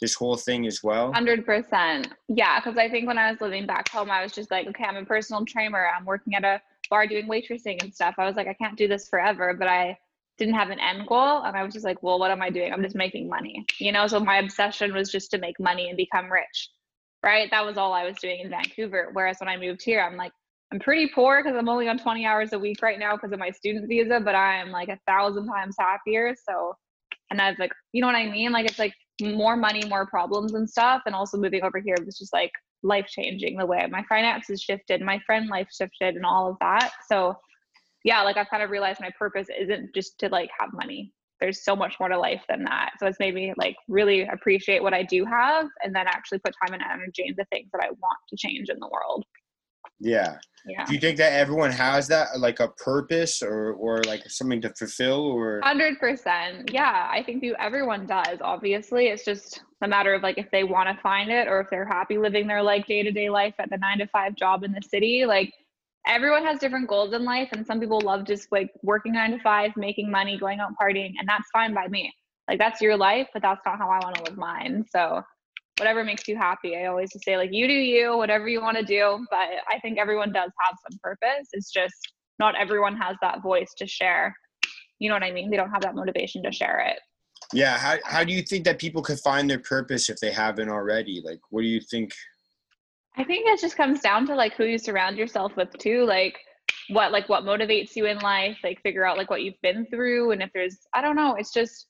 [0.00, 2.08] this whole thing as well Hundred percent.
[2.28, 4.84] Yeah, because I think when I was living back home, I was just like, okay,
[4.84, 5.86] I'm a personal trainer.
[5.86, 8.14] I'm working at a bar doing waitressing and stuff.
[8.18, 9.98] I was like, I can't do this forever, but I
[10.38, 12.72] didn't have an end goal, and I was just like, well, what am I doing?
[12.72, 14.06] I'm just making money, you know.
[14.06, 16.70] So my obsession was just to make money and become rich.
[17.22, 17.50] right?
[17.50, 19.10] That was all I was doing in Vancouver.
[19.12, 20.32] Whereas when I moved here, I'm like,
[20.72, 23.38] I'm pretty poor because I'm only on 20 hours a week right now because of
[23.38, 26.34] my student visa, but I'm like a thousand times happier.
[26.48, 26.76] So,
[27.30, 28.52] and I was like, you know what I mean?
[28.52, 31.02] Like, it's like more money, more problems and stuff.
[31.06, 32.52] And also moving over here was just like
[32.86, 36.92] life changing the way my finances shifted, my friend life shifted, and all of that.
[37.08, 37.34] So,
[38.04, 41.12] yeah, like I've kind of realized my purpose isn't just to like have money.
[41.40, 42.92] There's so much more to life than that.
[42.98, 46.54] So it's made me like really appreciate what I do have and then actually put
[46.64, 49.24] time and energy into things that I want to change in the world.
[50.00, 50.36] Yeah.
[50.66, 50.84] Yeah.
[50.84, 54.70] Do you think that everyone has that, like a purpose or, or like something to
[54.70, 55.60] fulfill or?
[55.62, 56.70] Hundred percent.
[56.72, 58.38] Yeah, I think you, everyone does.
[58.40, 61.68] Obviously, it's just a matter of like if they want to find it or if
[61.70, 64.64] they're happy living their like day to day life at the nine to five job
[64.64, 65.24] in the city.
[65.26, 65.52] Like
[66.06, 69.38] everyone has different goals in life, and some people love just like working nine to
[69.40, 72.12] five, making money, going out partying, and that's fine by me.
[72.48, 74.84] Like that's your life, but that's not how I want to live mine.
[74.90, 75.22] So
[75.78, 76.76] whatever makes you happy.
[76.76, 79.26] I always just say like you do you, whatever you want to do.
[79.30, 81.48] But I think everyone does have some purpose.
[81.52, 81.94] It's just
[82.38, 84.34] not everyone has that voice to share.
[84.98, 85.50] You know what I mean?
[85.50, 86.98] They don't have that motivation to share it.
[87.52, 87.78] Yeah.
[87.78, 91.22] How, how do you think that people could find their purpose if they haven't already?
[91.24, 92.12] Like, what do you think?
[93.16, 96.04] I think it just comes down to like who you surround yourself with too.
[96.04, 96.38] Like
[96.88, 98.58] what like what motivates you in life.
[98.62, 101.34] Like figure out like what you've been through, and if there's I don't know.
[101.34, 101.86] It's just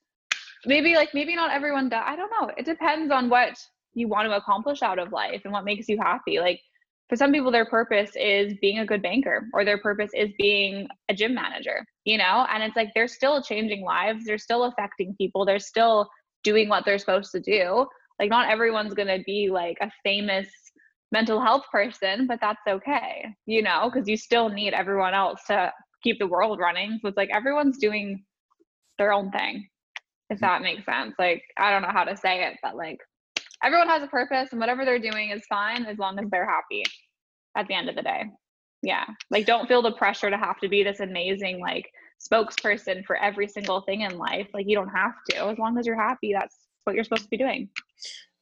[0.65, 2.03] maybe like maybe not everyone does.
[2.05, 2.51] I don't know.
[2.57, 3.59] It depends on what
[3.95, 6.39] you want to accomplish out of life and what makes you happy.
[6.39, 6.61] Like
[7.09, 10.89] for some people, their purpose is being a good banker or their purpose is being
[11.09, 12.47] a gym manager, you know?
[12.53, 16.09] And it's like they're still changing lives, they're still affecting people, they're still
[16.43, 17.87] doing what they're supposed to do.
[18.19, 20.49] Like, not everyone's going to be like a famous
[21.13, 25.73] mental health person, but that's okay, you know, because you still need everyone else to
[26.03, 26.99] keep the world running.
[27.01, 28.25] So it's like everyone's doing
[28.99, 29.69] their own thing,
[30.31, 30.41] if mm.
[30.41, 31.15] that makes sense.
[31.19, 32.99] Like, I don't know how to say it, but like
[33.65, 36.83] everyone has a purpose and whatever they're doing is fine as long as they're happy
[37.57, 38.25] at the end of the day.
[38.83, 39.05] Yeah.
[39.31, 41.89] Like don't feel the pressure to have to be this amazing like
[42.21, 44.49] spokesperson for every single thing in life.
[44.55, 45.47] Like you don't have to.
[45.49, 47.69] As long as you're happy, that's what you're supposed to be doing.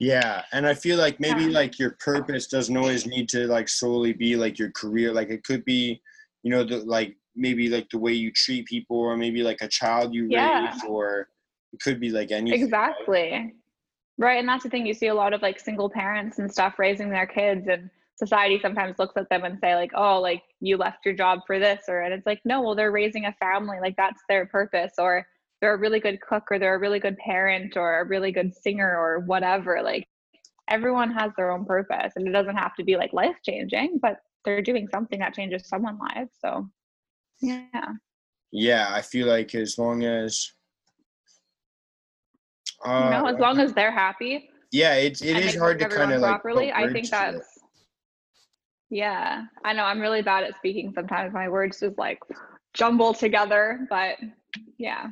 [0.01, 1.51] Yeah, and I feel like maybe Yeah.
[1.51, 5.13] like your purpose doesn't always need to like solely be like your career.
[5.13, 6.03] Like it could be,
[6.43, 9.69] you know, the like maybe like the way you treat people, or maybe like a
[9.69, 10.73] child you Yeah.
[10.73, 11.29] raise, or
[11.73, 12.61] it could be like anything.
[12.63, 13.31] Exactly.
[13.31, 13.53] Right.
[14.21, 14.87] And that's the thing.
[14.87, 18.61] You see a lot of like single parents and stuff raising their kids and society
[18.61, 21.85] sometimes looks at them and say like, oh, like you left your job for this
[21.89, 23.79] or and it's like, no, well, they're raising a family.
[23.81, 24.93] Like that's their purpose.
[24.99, 25.27] Or
[25.61, 28.55] they're a really good cook or they're a really good parent or a really good
[28.55, 29.83] singer or whatever.
[29.83, 30.07] Like
[30.69, 34.19] everyone has their own purpose and it doesn't have to be like life changing, but
[34.45, 36.29] they're doing something that changes someone's life.
[36.41, 36.69] So
[37.41, 37.93] yeah.
[38.53, 40.53] Yeah, I feel like as long as.
[42.85, 45.89] You know, Uh, as long as they're happy, yeah, it's it and is hard to
[45.89, 46.73] kind of like properly.
[46.73, 47.11] I think it.
[47.11, 47.59] that's
[48.91, 49.45] yeah.
[49.65, 51.33] I know I'm really bad at speaking sometimes.
[51.33, 52.19] My words just like
[52.75, 54.17] jumble together, but
[54.79, 55.09] yeah.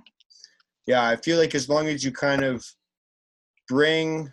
[0.86, 2.64] yeah i feel like as long as you kind of
[3.68, 4.32] bring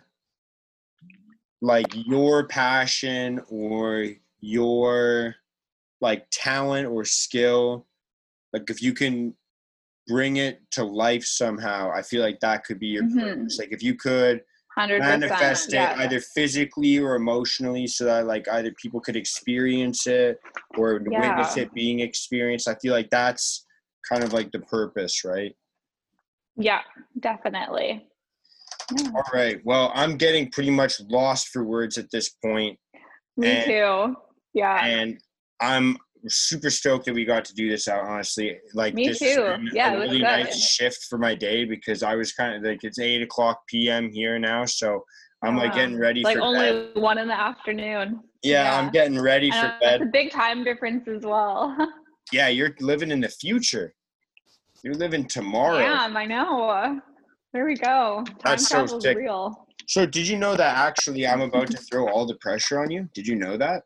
[1.62, 4.06] like your passion or
[4.40, 5.34] your
[6.00, 7.86] like talent or skill
[8.52, 9.34] like if you can
[10.10, 13.20] bring it to life somehow i feel like that could be your Mhm.
[13.20, 14.42] purpose like if you could
[14.76, 15.94] Hundred manifest it Yeah.
[15.98, 20.38] either physically or emotionally so that like either people could experience it
[20.76, 23.66] or witness it being experienced i feel like that's
[24.10, 25.54] kind of like the purpose right
[26.56, 26.80] yeah,
[27.20, 28.06] definitely.
[28.98, 29.10] Yeah.
[29.14, 29.64] All right.
[29.64, 32.78] Well, I'm getting pretty much lost for words at this point,
[33.38, 34.16] Me And- too.
[34.52, 34.84] Yeah.
[34.84, 35.18] and
[35.60, 35.96] I'm
[36.28, 38.04] super stoked that we got to do this out.
[38.06, 39.56] Honestly, like Me this too.
[39.72, 40.24] Yeah, a it was really good.
[40.24, 44.10] nice shift for my day because I was kind of like it's eight o'clock p.m.
[44.10, 45.04] here now, so
[45.42, 47.00] I'm like getting ready for like for only bed.
[47.02, 48.20] one in the afternoon.
[48.42, 48.78] Yeah, yeah.
[48.80, 50.12] I'm getting ready I for It's a bed.
[50.12, 51.76] big time difference as well.
[52.32, 53.92] Yeah, you're living in the future.
[54.84, 55.78] You're living tomorrow.
[55.78, 57.00] Damn, I know.
[57.52, 58.22] There we go.
[58.24, 59.16] Time That's so sick.
[59.16, 59.66] real.
[59.88, 63.08] So, did you know that actually I'm about to throw all the pressure on you?
[63.14, 63.82] Did you know that?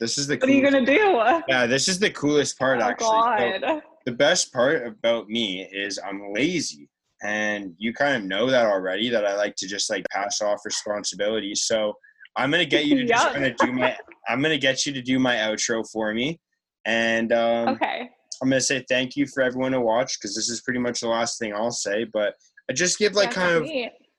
[0.00, 1.42] This is the What are you coolest- gonna do?
[1.48, 3.60] Yeah, this is the coolest part oh actually.
[3.60, 6.88] So the best part about me is I'm lazy.
[7.22, 10.60] And you kind of know that already that I like to just like pass off
[10.64, 11.64] responsibilities.
[11.64, 11.94] So
[12.36, 13.96] I'm gonna get you to just kind of do my
[14.28, 16.40] I'm gonna get you to do my outro for me.
[16.84, 18.08] And um, okay.
[18.40, 21.08] I'm gonna say thank you for everyone to watch because this is pretty much the
[21.08, 22.04] last thing I'll say.
[22.04, 22.34] But
[22.70, 23.62] I just give like Yeah, kind of.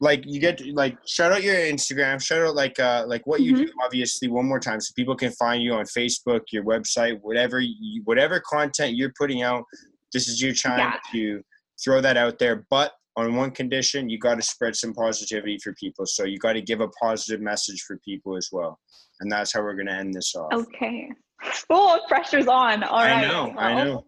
[0.01, 3.41] Like you get to, like shout out your Instagram, shout out like uh like what
[3.41, 3.63] you Mm-hmm.
[3.63, 7.59] do obviously one more time so people can find you on Facebook, your website, whatever
[7.59, 9.63] you, whatever content you're putting out.
[10.13, 10.97] This is your time Yeah.
[11.11, 11.41] to
[11.83, 12.65] throw that out there.
[12.69, 16.05] But on one condition, you got to spread some positivity for people.
[16.05, 18.79] So you got to give a positive message for people as well.
[19.19, 20.53] And that's how we're going to end this off.
[20.53, 21.09] Okay.
[21.69, 22.83] Oh, pressure's on.
[22.83, 23.25] All right.
[23.25, 23.53] I know.
[23.57, 24.05] I know.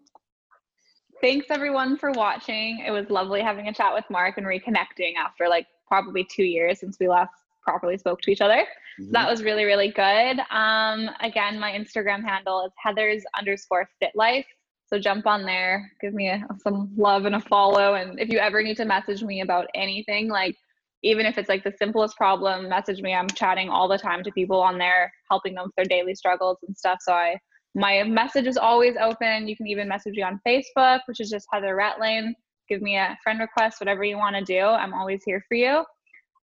[1.20, 2.82] Thanks everyone for watching.
[2.86, 6.80] It was lovely having a chat with Mark and reconnecting after like probably two years
[6.80, 8.66] since we last properly spoke to each other.
[8.98, 9.10] Mhm.
[9.10, 10.40] That was really, really good.
[10.50, 14.46] Um, again, my Instagram handle is Heather's underscore fit life.
[14.86, 17.94] So jump on there, give me a, some love and a follow.
[17.94, 20.56] And if you ever need to message me about anything, like
[21.02, 23.12] even if it's like the simplest problem, message me.
[23.14, 26.56] I'm chatting all the time to people on there, helping them with their daily struggles
[26.66, 27.00] and stuff.
[27.02, 27.38] So I
[27.74, 29.46] my message is always open.
[29.48, 32.32] You can even message me on Facebook, which is just Heather Ratlane.
[32.72, 34.58] Give me a friend request, whatever you want to do.
[34.58, 35.84] I'm always here for you.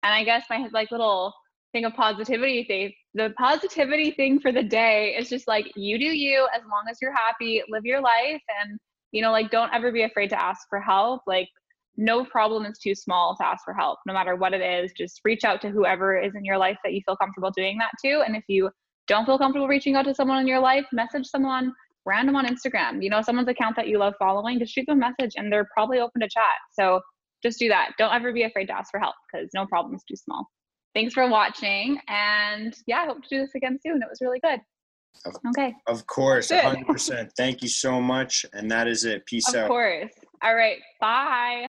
[0.04, 1.34] And I guess my like little
[1.72, 6.06] thing of positivity thing, the positivity thing for the day is just like you do
[6.06, 8.78] you as long as you're happy, live your life and
[9.12, 11.24] you know, like don't ever be afraid to ask for help.
[11.26, 11.50] Like
[11.98, 14.92] no problem is too small to ask for help, no matter what it is.
[14.96, 17.90] Just reach out to whoever is in your life that you feel comfortable doing that
[18.06, 18.22] to.
[18.22, 18.70] And if you
[19.08, 21.74] don't feel comfortable reaching out to someone in your life, message someone
[22.06, 23.04] random on Instagram.
[23.04, 25.68] You know, someone's account that you love following, just shoot them a message and they're
[25.74, 26.44] probably open to chat.
[26.74, 27.02] So
[27.44, 27.92] just do that.
[27.98, 30.48] Don't ever be afraid to ask for help because no problem is too small.
[30.96, 32.00] Thanks for watching.
[32.08, 34.02] And yeah, I hope to do this again soon.
[34.02, 34.60] It was really good.
[35.50, 35.74] Okay.
[35.88, 37.30] Of course, 100%.
[37.36, 38.46] Thank you so much.
[38.54, 39.26] And that is it.
[39.26, 39.64] Peace Of out.
[39.64, 40.12] Of course.
[40.42, 40.78] All right.
[41.02, 41.68] Bye.